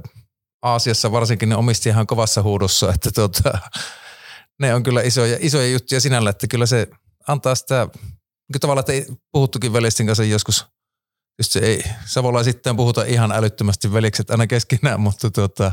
Aasiassa 0.62 1.12
varsinkin 1.12 1.48
ne 1.48 1.56
omistijahan 1.56 2.06
kovassa 2.06 2.42
huudossa, 2.42 2.92
että 2.94 3.10
tuota, 3.10 3.58
ne 4.60 4.74
on 4.74 4.82
kyllä 4.82 5.02
isoja, 5.02 5.36
isoja 5.40 5.68
juttuja 5.68 6.00
sinällä, 6.00 6.30
että 6.30 6.46
kyllä 6.46 6.66
se 6.66 6.88
antaa 7.28 7.54
sitä, 7.54 7.88
niin 8.52 8.60
tavallaan, 8.60 8.80
että 8.80 8.92
ei 8.92 9.06
puhuttukin 9.32 9.72
veljestin 9.72 10.06
kanssa 10.06 10.24
joskus, 10.24 10.66
just 11.38 11.52
se 11.52 11.58
ei 11.58 11.84
sitten 12.42 12.76
puhuta 12.76 13.04
ihan 13.04 13.32
älyttömästi 13.32 13.92
veljekset 13.92 14.30
aina 14.30 14.46
keskenään, 14.46 15.00
mutta 15.00 15.30
tuota, 15.30 15.72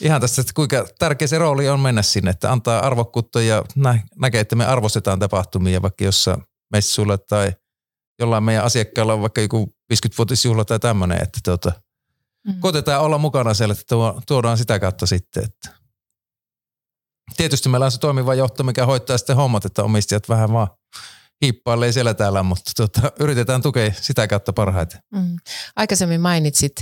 ihan 0.00 0.20
tästä, 0.20 0.40
että 0.40 0.52
kuinka 0.54 0.86
tärkeä 0.98 1.28
se 1.28 1.38
rooli 1.38 1.68
on 1.68 1.80
mennä 1.80 2.02
sinne, 2.02 2.30
että 2.30 2.52
antaa 2.52 2.86
arvokkuutta 2.86 3.42
ja 3.42 3.64
nä- 3.76 4.02
näkee, 4.16 4.40
että 4.40 4.56
me 4.56 4.64
arvostetaan 4.66 5.18
tapahtumia 5.18 5.82
vaikka 5.82 6.04
jossain 6.04 6.42
messuilla 6.72 7.18
tai 7.18 7.52
jollain 8.18 8.44
meidän 8.44 8.64
asiakkaalla 8.64 9.14
on 9.14 9.20
vaikka 9.20 9.40
joku 9.40 9.74
50-vuotisjuhla 9.94 10.64
tai 10.64 10.78
tämmöinen, 10.78 11.22
että 11.22 11.40
tuota, 11.44 11.72
mm. 12.46 12.60
koitetaan 12.60 13.02
olla 13.02 13.18
mukana 13.18 13.54
siellä, 13.54 13.72
että 13.72 13.96
tuodaan 14.26 14.58
sitä 14.58 14.78
kautta 14.78 15.06
sitten, 15.06 15.44
että 15.44 15.68
tietysti 17.36 17.68
meillä 17.68 17.86
on 17.86 17.92
se 17.92 17.98
toimiva 17.98 18.34
johto, 18.34 18.62
mikä 18.62 18.86
hoitaa 18.86 19.18
sitten 19.18 19.36
hommat, 19.36 19.64
että 19.64 19.82
omistajat 19.82 20.28
vähän 20.28 20.52
vaan 20.52 20.68
hiippailee 21.42 21.92
siellä 21.92 22.14
täällä, 22.14 22.42
mutta 22.42 22.70
tuota, 22.76 23.12
yritetään 23.20 23.62
tukea 23.62 23.92
sitä 24.00 24.28
kautta 24.28 24.52
parhaiten. 24.52 25.00
Mm. 25.10 25.36
Aikaisemmin 25.76 26.20
mainitsit 26.20 26.72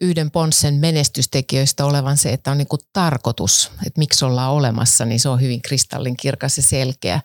yhden 0.00 0.30
Ponssen 0.30 0.74
menestystekijöistä 0.74 1.84
olevan 1.84 2.16
se, 2.16 2.32
että 2.32 2.50
on 2.50 2.58
niin 2.58 2.68
kuin 2.68 2.80
tarkoitus, 2.92 3.70
että 3.86 3.98
miksi 3.98 4.24
ollaan 4.24 4.52
olemassa, 4.52 5.04
niin 5.04 5.20
se 5.20 5.28
on 5.28 5.40
hyvin 5.40 5.62
kristallin 5.62 6.16
kirkas 6.16 6.56
ja 6.56 6.62
selkeä. 6.62 7.20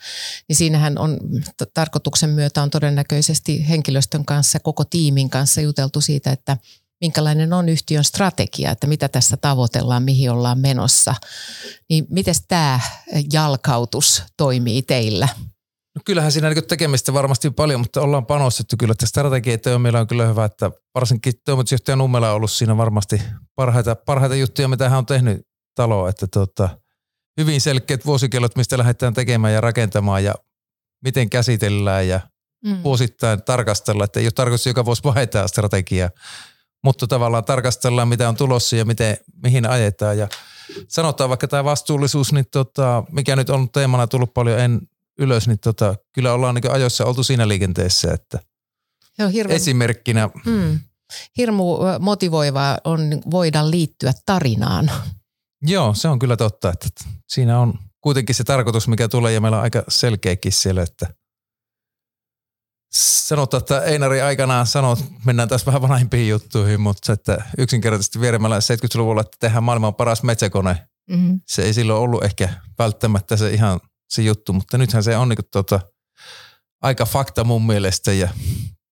Niin 0.48 0.56
siinähän 0.56 0.98
on 0.98 1.18
t- 1.58 1.74
tarkoituksen 1.74 2.30
myötä 2.30 2.62
on 2.62 2.70
todennäköisesti 2.70 3.70
henkilöstön 3.70 4.26
kanssa, 4.26 4.60
koko 4.60 4.84
tiimin 4.86 5.30
kanssa 5.30 5.62
juteltu 5.62 6.02
siitä, 6.02 6.32
että 6.32 6.58
minkälainen 7.02 7.54
on 7.54 7.70
yhtiön 7.70 8.04
strategia, 8.04 8.72
että 8.72 8.88
mitä 8.88 9.10
tässä 9.10 9.38
tavoitellaan, 9.38 10.04
mihin 10.04 10.32
ollaan 10.32 10.60
menossa. 10.60 11.16
Niin 11.90 12.08
miten 12.10 12.36
tämä 12.48 12.80
jalkautus 13.34 14.24
toimii 14.38 14.82
teillä? 14.82 15.28
No 15.98 16.02
kyllähän 16.06 16.32
siinä 16.32 16.50
niin 16.50 16.68
tekemistä 16.68 17.14
varmasti 17.14 17.52
paljon, 17.52 17.80
mutta 17.80 18.02
ollaan 18.02 18.26
panostettu 18.26 18.76
kyllä, 18.80 18.92
että 18.92 19.06
strategia 19.06 19.80
meillä 19.80 20.00
on 20.00 20.08
kyllä 20.08 20.26
hyvä, 20.26 20.46
että 20.46 20.72
varsinkin 20.96 21.34
toimitusjohtaja 21.46 21.96
Nummela 21.96 22.30
on 22.30 22.36
ollut 22.36 22.52
siinä 22.52 22.78
varmasti 22.78 23.22
parhaita, 23.56 23.96
parhaita 23.96 24.36
juttuja, 24.36 24.68
mitä 24.68 24.90
hän 24.90 24.98
on 24.98 25.06
tehnyt 25.06 25.42
taloa, 25.76 26.10
että 26.10 26.28
tota, 26.28 26.70
hyvin 27.38 27.62
selkeät 27.62 28.06
vuosikellot, 28.06 28.56
mistä 28.56 28.78
lähdetään 28.78 29.14
tekemään 29.14 29.54
ja 29.54 29.62
rakentamaan 29.62 30.24
ja 30.24 30.34
miten 31.04 31.30
käsitellään 31.30 32.08
ja 32.08 32.20
mm. 32.66 32.84
vuosittain 32.84 33.44
tarkastella, 33.44 34.04
että 34.04 34.20
ei 34.20 34.26
ole 34.26 34.32
tarkoitus 34.32 34.66
joka 34.66 34.86
vuosi 34.86 35.04
vaihtaa 35.04 35.48
strategiaa, 35.48 36.10
mutta 36.84 37.08
tavallaan 37.08 37.46
tarkastellaan, 37.46 38.08
mitä 38.08 38.30
on 38.30 38.36
tulossa 38.36 38.76
ja 38.76 38.86
miten, 38.86 39.18
mihin 39.44 39.70
ajetaan 39.70 40.18
ja 40.18 40.28
sanotaan 40.88 41.30
vaikka 41.30 41.48
tämä 41.48 41.64
vastuullisuus, 41.64 42.34
niin 42.34 42.46
tota, 42.52 43.04
mikä 43.12 43.36
nyt 43.36 43.50
on 43.50 43.70
teemana 43.70 44.08
tullut 44.08 44.34
paljon 44.34 44.60
en, 44.60 44.82
ylös, 45.20 45.48
niin 45.48 45.60
tota, 45.60 45.96
kyllä 46.14 46.34
ollaan 46.34 46.56
niin 46.56 46.72
ajoissa 46.72 47.06
oltu 47.06 47.24
siinä 47.24 47.48
liikenteessä, 47.48 48.14
että 48.14 48.40
Joo, 49.20 49.30
hirveän, 49.30 49.56
esimerkkinä. 49.56 50.30
Mm, 50.46 50.80
hirmu 51.38 51.78
motivoivaa 52.00 52.78
on 52.84 53.22
voida 53.32 53.72
liittyä 53.72 54.14
tarinaan. 54.26 54.92
Joo, 55.62 55.94
se 55.94 56.08
on 56.08 56.20
kyllä 56.20 56.38
totta, 56.38 56.70
että 56.70 56.88
siinä 57.30 57.60
on 57.60 57.80
kuitenkin 58.02 58.36
se 58.36 58.44
tarkoitus, 58.44 58.88
mikä 58.88 59.08
tulee 59.08 59.34
ja 59.34 59.42
meillä 59.42 59.58
on 59.58 59.64
aika 59.64 59.84
selkeäkin 59.88 60.52
siellä, 60.52 60.82
että 60.84 61.08
sanotaan, 62.94 63.62
että 63.62 63.82
Einari 63.82 64.22
aikanaan 64.22 64.68
sanoi, 64.68 64.94
että 64.94 65.06
mennään 65.26 65.50
tässä 65.50 65.66
vähän 65.66 65.82
vanhempiin 65.82 66.30
juttuihin, 66.30 66.82
mutta 66.82 67.14
että 67.14 67.46
yksinkertaisesti 67.58 68.22
vieremällä 68.22 68.60
70-luvulla, 68.60 69.22
että 69.22 69.38
tehdään 69.40 69.64
maailman 69.64 69.96
paras 69.96 70.24
metsäkone. 70.24 70.88
Mm-hmm. 71.10 71.42
Se 71.48 71.64
ei 71.64 71.74
silloin 71.74 72.00
ollut 72.00 72.24
ehkä 72.24 72.50
välttämättä 72.80 73.38
se 73.38 73.54
ihan 73.54 73.80
se 74.10 74.22
juttu, 74.22 74.54
mutta 74.54 74.78
nythän 74.78 75.04
se 75.04 75.18
on 75.18 75.30
niin 75.30 75.38
kuin, 75.38 75.48
tota, 75.52 75.80
aika 76.82 77.06
fakta 77.06 77.44
mun 77.44 77.66
mielestä 77.66 78.14
ja 78.14 78.30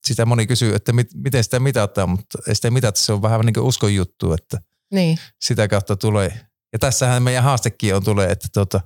sitä 0.08 0.26
moni 0.26 0.48
kysyy, 0.48 0.76
että 0.76 0.94
mit, 0.94 1.08
miten 1.14 1.44
sitä 1.44 1.60
mitataan, 1.60 2.10
mutta 2.10 2.38
ei 2.48 2.56
sitä 2.56 2.72
mitata, 2.72 3.00
se 3.00 3.14
on 3.14 3.22
vähän 3.22 3.42
niin 3.42 3.54
kuin 3.54 3.64
uskon 3.64 3.96
juttu, 3.96 4.34
että 4.34 4.58
niin. 4.94 5.20
sitä 5.42 5.68
kautta 5.68 5.96
tulee. 5.96 6.40
Ja 6.74 6.80
tässähän 6.80 7.24
meidän 7.24 7.44
haastekin 7.44 7.96
on 7.96 8.04
tulee, 8.04 8.32
että 8.32 8.48
tota, 8.54 8.82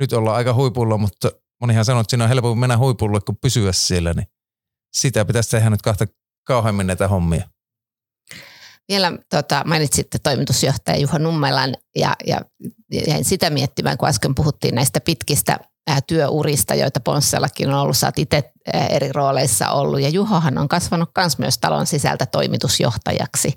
nyt 0.00 0.12
ollaan 0.12 0.36
aika 0.36 0.54
huipulla, 0.54 0.98
mutta 0.98 1.30
monihan 1.60 1.84
sanoo, 1.84 2.00
että 2.00 2.10
siinä 2.10 2.24
on 2.24 2.28
helpompi 2.28 2.60
mennä 2.60 2.78
huipulle 2.78 3.20
kuin 3.20 3.38
pysyä 3.42 3.72
siellä, 3.72 4.12
niin 4.12 4.26
sitä 4.92 5.24
pitäisi 5.24 5.50
tehdä 5.50 5.70
nyt 5.70 5.82
kahta 5.82 6.06
kauheammin 6.46 6.86
näitä 6.86 7.08
hommia. 7.08 7.48
Vielä 8.88 9.12
tota, 9.30 9.62
mainitsitte 9.66 10.18
toimitusjohtaja 10.18 10.98
Juha 10.98 11.18
Nummelan 11.18 11.74
ja, 11.96 12.16
ja 12.26 12.40
jäin 13.06 13.24
sitä 13.24 13.50
miettimään, 13.50 13.98
kun 13.98 14.08
äsken 14.08 14.34
puhuttiin 14.34 14.74
näistä 14.74 15.00
pitkistä 15.00 15.58
ää, 15.86 16.00
työurista, 16.06 16.74
joita 16.74 17.00
Ponssellakin 17.00 17.68
on 17.68 17.74
ollut. 17.74 17.96
Oot 18.04 18.18
itse 18.18 18.52
eri 18.90 19.12
rooleissa 19.12 19.70
ollut 19.70 20.00
ja 20.00 20.08
Juhohan 20.08 20.58
on 20.58 20.68
kasvanut 20.68 21.10
myös 21.18 21.38
myös 21.38 21.58
talon 21.58 21.86
sisältä 21.86 22.26
toimitusjohtajaksi. 22.26 23.52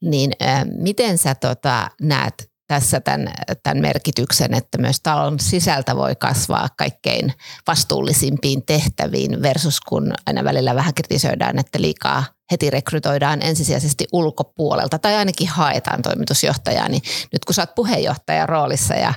Niin 0.00 0.32
ää, 0.40 0.64
miten 0.64 1.18
sä 1.18 1.34
tota, 1.34 1.90
näet 2.00 2.50
tässä 2.66 3.00
tämän, 3.00 3.34
tämän 3.62 3.78
merkityksen, 3.78 4.54
että 4.54 4.78
myös 4.78 5.00
talon 5.02 5.40
sisältä 5.40 5.96
voi 5.96 6.16
kasvaa 6.16 6.68
kaikkein 6.78 7.32
vastuullisimpiin 7.66 8.66
tehtäviin 8.66 9.42
versus 9.42 9.80
kun 9.80 10.12
aina 10.26 10.44
välillä 10.44 10.74
vähän 10.74 10.94
kritisoidaan, 10.94 11.58
että 11.58 11.80
liikaa 11.80 12.24
heti 12.50 12.70
rekrytoidaan 12.70 13.42
ensisijaisesti 13.42 14.06
ulkopuolelta 14.12 14.98
tai 14.98 15.14
ainakin 15.14 15.48
haetaan 15.48 16.02
toimitusjohtajaa, 16.02 16.88
niin 16.88 17.02
nyt 17.32 17.44
kun 17.44 17.54
sä 17.54 17.62
oot 17.62 17.74
puheenjohtajan 17.74 18.48
roolissa 18.48 18.94
ja 18.94 19.14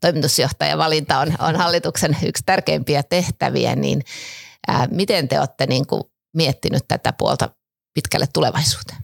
toimitusjohtajan 0.00 0.78
valinta 0.78 1.18
on, 1.18 1.34
on 1.38 1.56
hallituksen 1.56 2.16
yksi 2.26 2.42
tärkeimpiä 2.46 3.02
tehtäviä, 3.02 3.76
niin 3.76 4.02
ää, 4.68 4.88
miten 4.90 5.28
te 5.28 5.38
olette 5.38 5.66
niin 5.66 5.86
kuin 5.86 6.02
miettinyt 6.32 6.82
tätä 6.88 7.12
puolta 7.12 7.50
pitkälle 7.94 8.26
tulevaisuuteen? 8.32 8.98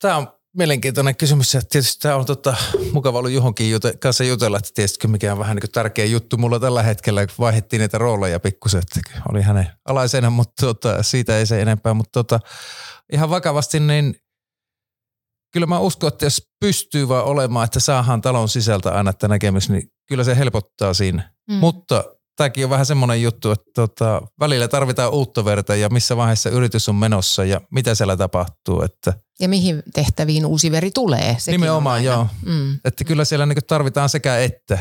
Tämä 0.00 0.16
on 0.16 0.35
mielenkiintoinen 0.56 1.16
kysymys 1.16 1.54
ja 1.54 1.60
tietysti 1.70 2.02
tämä 2.02 2.16
on 2.16 2.26
tota, 2.26 2.56
mukava 2.92 3.18
ollut 3.18 3.30
johonkin 3.30 3.70
jute, 3.70 3.96
kanssa 3.96 4.24
jutella, 4.24 4.58
että 4.58 4.70
tietysti 4.74 5.08
mikä 5.08 5.32
on 5.32 5.38
vähän 5.38 5.56
niin 5.56 5.72
tärkeä 5.72 6.04
juttu 6.04 6.36
mulla 6.36 6.60
tällä 6.60 6.82
hetkellä, 6.82 7.26
kun 7.26 7.34
vaihdettiin 7.38 7.80
niitä 7.80 7.98
rooleja 7.98 8.40
pikkusen, 8.40 8.82
että 8.82 9.20
oli 9.28 9.42
hänen 9.42 9.70
alaisena, 9.84 10.30
mutta 10.30 10.66
tota, 10.66 11.02
siitä 11.02 11.38
ei 11.38 11.46
se 11.46 11.62
enempää, 11.62 11.94
mutta 11.94 12.22
tota, 12.24 12.40
ihan 13.12 13.30
vakavasti 13.30 13.80
niin 13.80 14.16
kyllä 15.52 15.66
mä 15.66 15.78
uskon, 15.78 16.08
että 16.08 16.26
jos 16.26 16.48
pystyy 16.60 17.08
vaan 17.08 17.24
olemaan, 17.24 17.64
että 17.64 17.80
saadaan 17.80 18.20
talon 18.20 18.48
sisältä 18.48 18.92
aina 18.92 19.10
että 19.10 19.28
näkemys, 19.28 19.70
niin 19.70 19.92
kyllä 20.08 20.24
se 20.24 20.36
helpottaa 20.36 20.94
siinä. 20.94 21.34
Mm. 21.50 21.54
Mutta 21.54 22.04
tämäkin 22.36 22.64
on 22.64 22.70
vähän 22.70 22.86
semmoinen 22.86 23.22
juttu, 23.22 23.50
että 23.50 23.70
tota, 23.74 24.22
välillä 24.40 24.68
tarvitaan 24.68 25.12
uutta 25.12 25.44
verta 25.44 25.76
ja 25.76 25.88
missä 25.88 26.16
vaiheessa 26.16 26.50
yritys 26.50 26.88
on 26.88 26.94
menossa 26.94 27.44
ja 27.44 27.60
mitä 27.70 27.94
siellä 27.94 28.16
tapahtuu. 28.16 28.82
Että 28.82 29.12
ja 29.40 29.48
mihin 29.48 29.82
tehtäviin 29.94 30.46
uusi 30.46 30.70
veri 30.70 30.90
tulee. 30.90 31.36
Sekin 31.38 31.60
Nimenomaan, 31.60 32.04
joo. 32.04 32.26
Mm. 32.44 32.78
Että 32.84 33.04
kyllä 33.04 33.24
siellä 33.24 33.46
niin 33.46 33.58
tarvitaan 33.66 34.08
sekä 34.08 34.38
että. 34.38 34.78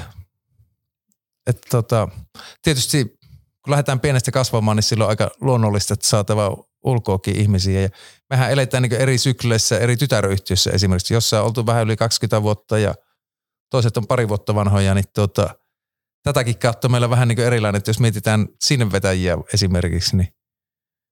että 1.47 1.67
tota, 1.71 2.07
tietysti 2.61 3.05
kun 3.65 3.71
lähdetään 3.71 3.99
pienestä 3.99 4.31
kasvamaan, 4.31 4.77
niin 4.77 4.83
silloin 4.83 5.05
on 5.05 5.09
aika 5.09 5.31
luonnollista, 5.41 5.93
että 5.93 6.07
saatava 6.07 6.57
ulkoakin 6.83 7.39
ihmisiä. 7.39 7.81
Ja 7.81 7.89
mehän 8.29 8.51
eletään 8.51 8.83
niin 8.83 8.93
eri 8.93 9.17
sykleissä, 9.17 9.79
eri 9.79 9.97
tytäryyhtiöissä 9.97 10.71
esimerkiksi. 10.71 11.13
Jossain 11.13 11.41
on 11.41 11.47
oltu 11.47 11.65
vähän 11.65 11.83
yli 11.83 11.95
20 11.95 12.43
vuotta 12.43 12.77
ja 12.77 12.95
toiset 13.71 13.97
on 13.97 14.07
pari 14.07 14.29
vuotta 14.29 14.55
vanhoja, 14.55 14.93
niin 14.93 15.05
tota, 15.13 15.55
tätäkin 16.25 16.59
kautta 16.59 16.89
meillä 16.89 17.05
on 17.05 17.11
vähän 17.11 17.27
niin 17.27 17.39
erilainen, 17.39 17.77
että 17.77 17.89
jos 17.89 17.99
mietitään 17.99 18.47
sinne 18.63 18.91
vetäjiä 18.91 19.37
esimerkiksi, 19.53 20.17
niin 20.17 20.27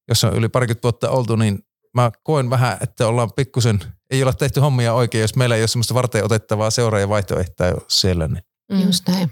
jos 0.08 0.24
on 0.24 0.34
yli 0.34 0.50
parikymmentä 0.50 0.84
vuotta 0.84 1.10
oltu, 1.10 1.36
niin 1.36 1.60
mä 1.94 2.12
koen 2.24 2.50
vähän, 2.50 2.78
että 2.82 3.08
ollaan 3.08 3.34
pikkusen, 3.36 3.80
ei 4.10 4.22
olla 4.22 4.34
tehty 4.34 4.60
hommia 4.60 4.94
oikein, 4.94 5.22
jos 5.22 5.36
meillä 5.36 5.56
ei 5.56 5.62
ole 5.62 5.68
semmoista 5.68 5.94
varten 5.94 6.26
otettavaa 6.26 6.70
seuraajavaihtoehtoa 6.70 7.72
siellä. 7.90 8.28
Niin. 8.28 8.44
Mm. 8.72 8.82
Just 8.82 9.08
näin. 9.08 9.32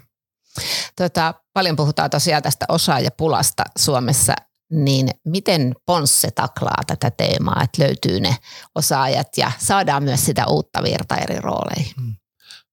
Tota, 0.96 1.34
paljon 1.54 1.76
puhutaan 1.76 2.10
tosiaan 2.10 2.44
tästä 2.44 2.65
osaajapulasta 2.70 3.63
Suomessa, 3.78 4.34
niin 4.72 5.10
miten 5.26 5.76
Ponsse 5.86 6.32
taklaa 6.32 6.84
tätä 6.88 7.12
teemaa, 7.12 7.62
että 7.63 7.84
löytyy 7.84 8.20
ne 8.20 8.36
osaajat 8.76 9.28
ja 9.38 9.52
saadaan 9.58 10.04
myös 10.04 10.26
sitä 10.26 10.46
uutta 10.48 10.84
virta 10.84 11.17
eri 11.17 11.39
rooleihin? 11.39 11.94
Hmm. 12.02 12.15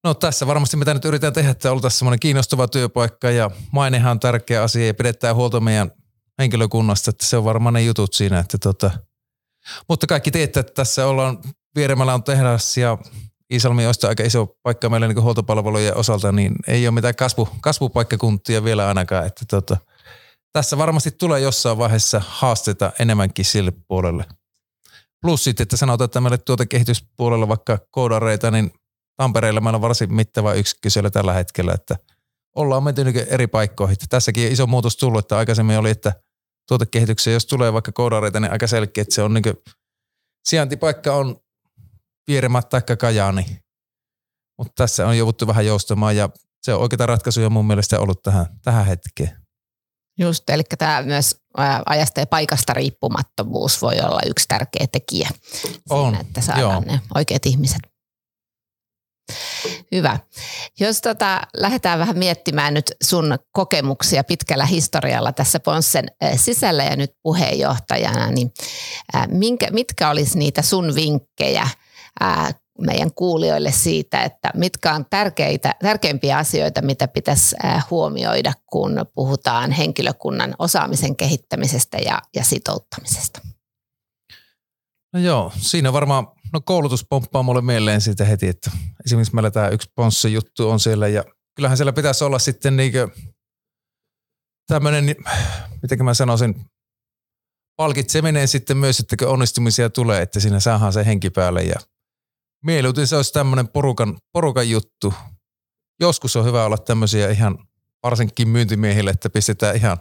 No 0.05 0.15
tässä 0.15 0.47
varmasti 0.47 0.77
mitä 0.77 0.95
nyt 0.95 1.05
yritetään 1.05 1.33
tehdä, 1.33 1.51
että 1.51 1.73
oltaisiin 1.73 1.99
semmoinen 1.99 2.21
kiinnostava 2.21 2.69
työpaikka 2.69 3.31
ja 3.31 3.51
mainehan 3.73 4.11
on 4.11 4.21
tärkeä 4.21 4.63
asia 4.63 4.87
ja 4.87 4.95
pidetään 4.95 5.37
huolta 5.37 5.61
meidän 5.61 5.91
henkilökunnasta, 6.39 7.11
että 7.11 7.27
se 7.27 7.37
on 7.37 7.45
varmaan 7.45 7.75
ne 7.75 7.83
jutut 7.83 8.15
siinä, 8.15 8.39
että 8.39 8.59
tota, 8.59 8.91
mutta 9.89 10.07
kaikki 10.07 10.31
teette, 10.31 10.61
että 10.61 10.73
tässä 10.75 11.07
ollaan 11.07 11.39
vieremmällä 11.75 12.15
on 12.15 12.25
tehdas 12.25 12.77
ja 12.77 12.99
Iisalmi 13.53 13.87
on 13.87 13.95
aika 14.09 14.23
iso 14.23 14.57
paikka 14.63 14.89
meille 14.89 15.09
niin 15.09 15.23
huoltopalvelujen 15.23 15.97
osalta, 15.97 16.33
niin 16.33 16.55
ei 16.67 16.87
ole 16.87 16.95
mitään 16.95 17.17
kasvu, 17.17 17.49
kasvupaikkakuntia 17.61 18.65
vielä 18.65 18.89
ainakaan. 18.89 19.27
Että 19.27 19.45
tota, 19.51 19.77
tässä 20.53 20.79
varmasti 20.79 21.11
tulee 21.11 21.41
jossain 21.41 21.79
vaiheessa 21.79 22.23
haasteita 22.27 22.93
enemmänkin 22.99 23.45
sille 23.45 23.73
puolelle. 23.89 24.25
Plus 25.23 25.45
sitten, 25.45 25.63
että 25.63 25.77
sanotaan, 25.77 26.05
että 26.05 26.21
meille 26.21 26.39
tuotekehityspuolella 26.39 27.49
vaikka 27.49 27.79
koodareita, 27.91 28.51
niin 28.51 28.73
Tampereella 29.19 29.61
meillä 29.61 29.77
on 29.77 29.83
varsin 29.83 30.15
mittava 30.15 30.55
yksikkö 30.55 30.89
tällä 31.13 31.33
hetkellä, 31.33 31.73
että 31.75 31.97
ollaan 32.57 32.83
menty 32.83 33.03
eri 33.29 33.47
paikkoihin. 33.47 33.97
Tässäkin 34.09 34.47
on 34.47 34.53
iso 34.53 34.67
muutos 34.67 34.97
tullut, 34.97 35.19
että 35.19 35.39
aikaisemmin 35.39 35.79
oli, 35.79 35.91
että 35.91 36.13
tuotekehitykseen, 36.69 37.35
jos 37.35 37.47
tulee 37.47 37.73
vaikka 37.73 37.93
koodareita, 37.93 38.41
niin 38.41 38.53
aika 38.53 38.67
selkeä, 38.67 39.03
että 39.03 39.15
se 39.15 39.23
on 39.23 39.35
niin 39.35 39.45
sijaintipaikka 40.49 41.15
on 41.15 41.41
Vieremät 42.29 42.69
tai 42.69 42.83
Kajaani. 42.99 43.47
Mutta 44.59 44.73
tässä 44.77 45.07
on 45.07 45.19
jouduttu 45.19 45.47
vähän 45.47 45.67
joustamaan 45.67 46.17
ja 46.17 46.29
se 46.63 46.75
on 46.75 46.81
oikeita 46.81 47.07
ratkaisuja 47.07 47.51
mun 47.51 47.67
mielestä 47.67 48.01
ollut 48.01 48.23
tähän, 48.23 48.47
tähän 48.63 48.87
hetkeen. 48.87 49.37
Just, 50.19 50.51
eli 50.51 50.63
tämä 50.79 51.03
myös 51.03 51.37
ajasta 51.87 52.21
ja 52.21 52.27
paikasta 52.27 52.75
riippumattomuus 52.75 53.83
voi 53.83 54.01
olla 54.01 54.21
yksi 54.27 54.45
tärkeä 54.49 54.87
tekijä 54.93 55.29
on, 55.91 56.11
siinä, 56.11 56.21
että 56.21 56.41
saadaan 56.41 56.85
joo. 56.87 56.93
ne 56.93 57.01
oikeat 57.15 57.47
ihmiset. 57.47 57.81
Hyvä. 59.93 60.19
Jos 60.81 61.01
tota, 61.01 61.41
lähdetään 61.57 61.99
vähän 61.99 62.19
miettimään 62.19 62.75
nyt 62.75 62.93
sun 63.03 63.39
kokemuksia 63.53 64.25
pitkällä 64.25 64.67
historialla 64.67 65.33
tässä 65.33 65.61
Ponssen 65.61 66.07
sisällä 66.37 66.85
ja 66.85 66.97
nyt 66.97 67.11
puheenjohtajana, 67.23 68.31
niin 68.31 68.53
minkä, 69.29 69.71
mitkä 69.71 70.11
olisi 70.11 70.39
niitä 70.39 70.63
sun 70.63 70.95
vinkkejä 70.95 71.69
meidän 72.81 73.15
kuulijoille 73.15 73.73
siitä, 73.73 74.23
että 74.23 74.51
mitkä 74.55 74.95
on 74.95 75.07
tärkeitä, 75.11 75.75
tärkeimpiä 75.83 76.39
asioita, 76.39 76.83
mitä 76.83 77.09
pitäisi 77.09 77.57
huomioida, 77.91 78.53
kun 78.67 79.07
puhutaan 79.15 79.71
henkilökunnan 79.71 80.55
osaamisen 80.59 81.17
kehittämisestä 81.17 81.99
ja, 81.99 82.23
ja 82.37 82.45
sitouttamisesta? 82.45 83.41
No 85.13 85.21
joo, 85.21 85.53
siinä 85.57 85.93
varmaan, 85.93 86.27
no 86.53 86.61
koulutus 86.61 87.07
pomppaa 87.11 87.43
mulle 87.43 87.63
mieleen 87.63 88.01
siitä 88.01 88.25
heti, 88.25 88.49
että 88.49 88.71
esimerkiksi 89.07 89.35
meillä 89.35 89.51
tämä 89.51 89.69
yksi 89.69 89.93
ponssi 89.95 90.33
juttu 90.33 90.71
on 90.71 90.81
siellä 90.81 91.09
ja 91.09 91.25
kyllähän 91.55 91.77
siellä 91.77 91.93
pitäisi 91.93 92.25
olla 92.25 92.39
sitten 92.39 92.77
niinkö 92.77 93.09
tämmöinen, 94.67 95.17
miten 95.83 96.05
mä 96.05 96.15
sanoisin, 96.15 96.55
palkitseminen 97.77 98.49
sitten 98.49 98.77
myös, 98.77 99.01
että 99.01 99.17
kun 99.17 99.29
onnistumisia 99.29 99.91
tulee, 99.91 100.23
että 100.23 100.41
siinä 100.41 100.61
saadaan 100.61 100.93
se 100.93 101.07
henki 101.07 101.31
päälle 101.31 101.63
ja 101.63 101.77
mieluiten 102.65 103.07
se 103.07 103.17
olisi 103.17 103.33
tämmöinen 103.33 103.69
porukan, 103.69 104.19
porukan 104.33 104.71
juttu. 104.71 105.15
Joskus 106.01 106.37
on 106.37 106.45
hyvä 106.45 106.65
olla 106.65 106.79
tämmöisiä 106.79 107.31
ihan 107.31 107.59
varsinkin 108.03 108.49
myyntimiehille, 108.49 109.11
että 109.11 109.31
pistetään 109.31 109.77
ihan, 109.77 109.99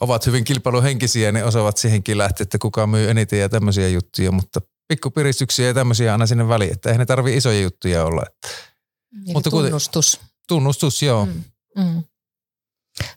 ovat 0.00 0.26
hyvin 0.26 0.44
kilpailuhenkisiä, 0.44 1.32
niin 1.32 1.44
osaavat 1.44 1.76
siihenkin 1.76 2.18
lähteä, 2.18 2.42
että 2.42 2.58
kuka 2.58 2.86
myy 2.86 3.10
eniten 3.10 3.40
ja 3.40 3.48
tämmöisiä 3.48 3.88
juttuja, 3.88 4.32
mutta 4.32 4.60
pikkupiristyksiä 4.88 5.66
ja 5.66 5.74
tämmöisiä 5.74 6.12
aina 6.12 6.26
sinne 6.26 6.48
väliin, 6.48 6.72
että 6.72 6.88
eihän 6.88 6.98
ne 6.98 7.06
tarvitse 7.06 7.36
isoja 7.36 7.60
juttuja 7.60 8.04
olla. 8.04 8.22
Eli 9.26 9.32
mutta 9.32 9.50
tunnustus. 9.50 10.16
Kuten, 10.16 10.30
tunnustus, 10.48 11.02
joo. 11.02 11.26
Mm, 11.26 11.44
mm. 11.76 12.02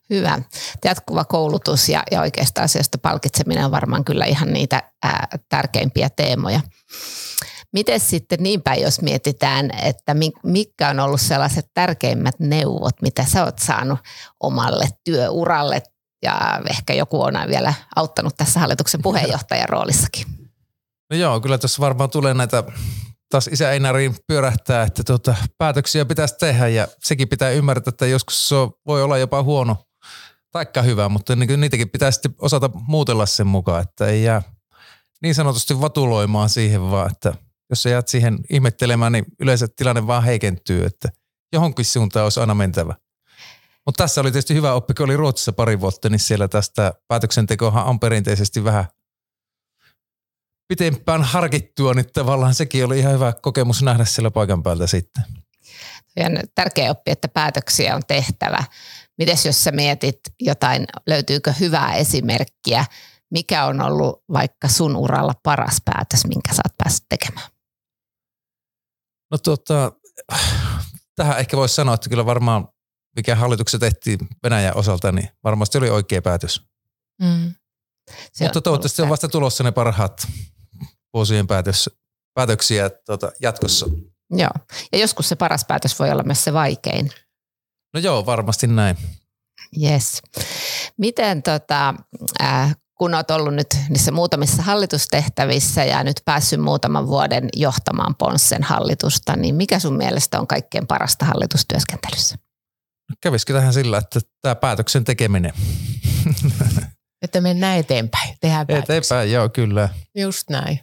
Hyvä. 0.09 0.41
Jatkuva 0.85 1.25
koulutus 1.25 1.89
ja, 1.89 2.03
ja 2.11 2.21
oikeasta 2.21 2.61
asioista 2.61 2.97
palkitseminen 2.97 3.65
on 3.65 3.71
varmaan 3.71 4.05
kyllä 4.05 4.25
ihan 4.25 4.53
niitä 4.53 4.91
ää, 5.03 5.27
tärkeimpiä 5.49 6.09
teemoja. 6.09 6.61
Miten 7.73 7.99
sitten 7.99 8.43
niin 8.43 8.61
päin, 8.61 8.81
jos 8.81 9.01
mietitään, 9.01 9.71
että 9.83 10.15
mitkä 10.43 10.89
on 10.89 10.99
ollut 10.99 11.21
sellaiset 11.21 11.65
tärkeimmät 11.73 12.39
neuvot, 12.39 13.01
mitä 13.01 13.25
sä 13.25 13.43
oot 13.43 13.59
saanut 13.59 13.99
omalle 14.39 14.87
työuralle 15.03 15.83
ja 16.23 16.61
ehkä 16.69 16.93
joku 16.93 17.21
on 17.21 17.33
vielä 17.47 17.73
auttanut 17.95 18.37
tässä 18.37 18.59
hallituksen 18.59 19.01
puheenjohtajan 19.07 19.69
roolissakin? 19.69 20.44
No 21.09 21.17
joo, 21.17 21.41
kyllä 21.41 21.57
tässä 21.57 21.81
varmaan 21.81 22.09
tulee 22.09 22.33
näitä 22.33 22.63
taas 23.29 23.47
isä 23.47 23.71
Einariin 23.71 24.15
pyörähtää, 24.27 24.83
että 24.83 25.03
tuota, 25.03 25.35
päätöksiä 25.57 26.05
pitäisi 26.05 26.35
tehdä 26.39 26.67
ja 26.67 26.87
sekin 26.99 27.29
pitää 27.29 27.49
ymmärtää, 27.49 27.89
että 27.89 28.05
joskus 28.05 28.49
se 28.49 28.55
voi 28.87 29.03
olla 29.03 29.17
jopa 29.17 29.43
huono 29.43 29.77
taikka 30.51 30.81
hyvä, 30.81 31.09
mutta 31.09 31.35
niin 31.35 31.59
niitäkin 31.59 31.89
pitää 31.89 32.11
sitten 32.11 32.35
osata 32.39 32.69
muutella 32.73 33.25
sen 33.25 33.47
mukaan, 33.47 33.81
että 33.81 34.07
ei 34.07 34.23
jää 34.23 34.41
niin 35.21 35.35
sanotusti 35.35 35.81
vatuloimaan 35.81 36.49
siihen 36.49 36.91
vaan, 36.91 37.11
että 37.11 37.33
jos 37.69 37.83
sä 37.83 37.89
jäät 37.89 38.07
siihen 38.07 38.39
ihmettelemään, 38.49 39.11
niin 39.11 39.25
yleensä 39.39 39.67
tilanne 39.75 40.07
vaan 40.07 40.23
heikentyy, 40.23 40.85
että 40.85 41.09
johonkin 41.53 41.85
suuntaan 41.85 42.23
olisi 42.23 42.39
aina 42.39 42.53
mentävä. 42.53 42.95
Mutta 43.85 44.03
tässä 44.03 44.21
oli 44.21 44.31
tietysti 44.31 44.53
hyvä 44.53 44.73
oppi, 44.73 44.93
kun 44.93 45.05
oli 45.05 45.17
Ruotsissa 45.17 45.53
pari 45.53 45.79
vuotta, 45.79 46.09
niin 46.09 46.19
siellä 46.19 46.47
tästä 46.47 46.93
päätöksentekohan 47.07 47.85
on 47.85 47.99
perinteisesti 47.99 48.63
vähän 48.63 48.85
pitempään 50.67 51.23
harkittua, 51.23 51.93
niin 51.93 52.05
tavallaan 52.13 52.53
sekin 52.53 52.85
oli 52.85 52.99
ihan 52.99 53.13
hyvä 53.13 53.33
kokemus 53.41 53.83
nähdä 53.83 54.05
siellä 54.05 54.31
paikan 54.31 54.63
päältä 54.63 54.87
sitten. 54.87 55.23
Ja 56.15 56.25
tärkeä 56.55 56.91
oppi, 56.91 57.11
että 57.11 57.27
päätöksiä 57.27 57.95
on 57.95 58.01
tehtävä. 58.07 58.63
Mites 59.17 59.45
jos 59.45 59.63
sä 59.63 59.71
mietit 59.71 60.19
jotain, 60.39 60.85
löytyykö 61.07 61.53
hyvää 61.59 61.95
esimerkkiä, 61.95 62.85
mikä 63.31 63.65
on 63.65 63.81
ollut 63.81 64.23
vaikka 64.33 64.67
sun 64.67 64.95
uralla 64.95 65.33
paras 65.43 65.81
päätös, 65.85 66.25
minkä 66.25 66.53
sä 66.53 66.61
oot 66.65 66.77
päässyt 66.77 67.05
tekemään? 67.09 67.47
No 69.31 69.37
tota, 69.37 69.91
tähän 71.15 71.39
ehkä 71.39 71.57
voisi 71.57 71.75
sanoa, 71.75 71.95
että 71.95 72.09
kyllä 72.09 72.25
varmaan 72.25 72.67
mikä 73.15 73.35
hallituksessa 73.35 73.79
tehtiin 73.79 74.19
Venäjän 74.43 74.77
osalta, 74.77 75.11
niin 75.11 75.29
varmasti 75.43 75.77
oli 75.77 75.89
oikea 75.89 76.21
päätös. 76.21 76.61
Mm. 77.21 77.53
Se 78.33 78.43
Mutta 78.43 78.61
toivottavasti 78.61 79.01
on 79.01 79.09
vasta 79.09 79.27
tulossa 79.27 79.63
ne 79.63 79.71
parhaat 79.71 80.27
vuosien 81.15 81.47
päätös, 81.47 81.89
päätöksiä 82.33 82.89
tota, 82.89 83.31
jatkossa. 83.41 83.85
Joo, 84.31 84.49
ja 84.91 84.99
joskus 84.99 85.29
se 85.29 85.35
paras 85.35 85.65
päätös 85.65 85.99
voi 85.99 86.11
olla 86.11 86.23
myös 86.23 86.43
se 86.43 86.53
vaikein. 86.53 87.11
No 87.93 87.99
joo, 87.99 88.25
varmasti 88.25 88.67
näin. 88.67 88.97
Yes. 89.83 90.21
Miten 90.97 91.43
tota, 91.43 91.93
äh, 92.41 92.75
kun 92.97 93.13
olet 93.13 93.31
ollut 93.31 93.53
nyt 93.53 93.67
niissä 93.89 94.11
muutamissa 94.11 94.63
hallitustehtävissä 94.63 95.83
ja 95.83 96.03
nyt 96.03 96.21
päässyt 96.25 96.61
muutaman 96.61 97.07
vuoden 97.07 97.49
johtamaan 97.55 98.15
Ponssen 98.15 98.63
hallitusta, 98.63 99.35
niin 99.35 99.55
mikä 99.55 99.79
sun 99.79 99.97
mielestä 99.97 100.39
on 100.39 100.47
kaikkein 100.47 100.87
parasta 100.87 101.25
hallitustyöskentelyssä? 101.25 102.35
Kävisikö 103.21 103.53
tähän 103.53 103.73
sillä, 103.73 103.97
että 103.97 104.19
tämä 104.41 104.55
päätöksen 104.55 105.03
tekeminen? 105.03 105.53
Että 107.25 107.41
mennään 107.41 107.77
eteenpäin, 107.77 108.35
tehdään 108.41 108.67
päätöksiä. 108.67 108.95
Eteenpäin, 108.95 109.31
joo, 109.31 109.49
kyllä. 109.49 109.89
Just 110.15 110.49
näin. 110.49 110.79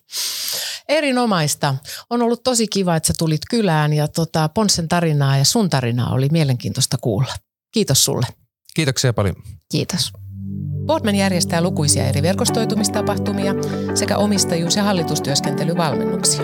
Erinomaista. 0.89 1.75
On 2.11 2.23
ollut 2.23 2.43
tosi 2.43 2.69
kiva, 2.69 2.97
että 2.97 3.07
sä 3.07 3.13
tulit 3.19 3.41
kylään 3.51 3.93
ja 3.93 4.09
tota, 4.09 4.49
Ponssen 4.49 4.89
tarinaa 4.89 5.37
ja 5.37 5.45
sun 5.45 5.71
tarinaa 5.71 6.13
oli 6.13 6.29
mielenkiintoista 6.33 6.97
kuulla. 7.01 7.35
Kiitos 7.73 8.05
sulle. 8.05 8.27
Kiitoksia 8.75 9.13
paljon. 9.13 9.35
Kiitos. 9.71 10.13
Boardman 10.87 11.15
järjestää 11.15 11.61
lukuisia 11.61 12.09
eri 12.09 12.23
verkostoitumistapahtumia 12.23 13.55
sekä 13.95 14.17
omistajuus- 14.17 14.77
ja 14.77 14.83
hallitustyöskentelyvalmennuksia. 14.83 16.43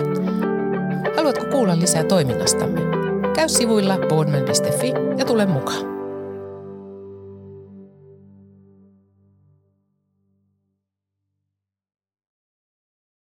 Haluatko 1.15 1.45
kuulla 1.45 1.79
lisää 1.79 2.03
toiminnastamme? 2.03 2.79
Käy 3.35 3.49
sivuilla 3.49 3.97
boardman.fi 4.09 4.93
ja 5.17 5.25
tule 5.25 5.45
mukaan. 5.45 5.98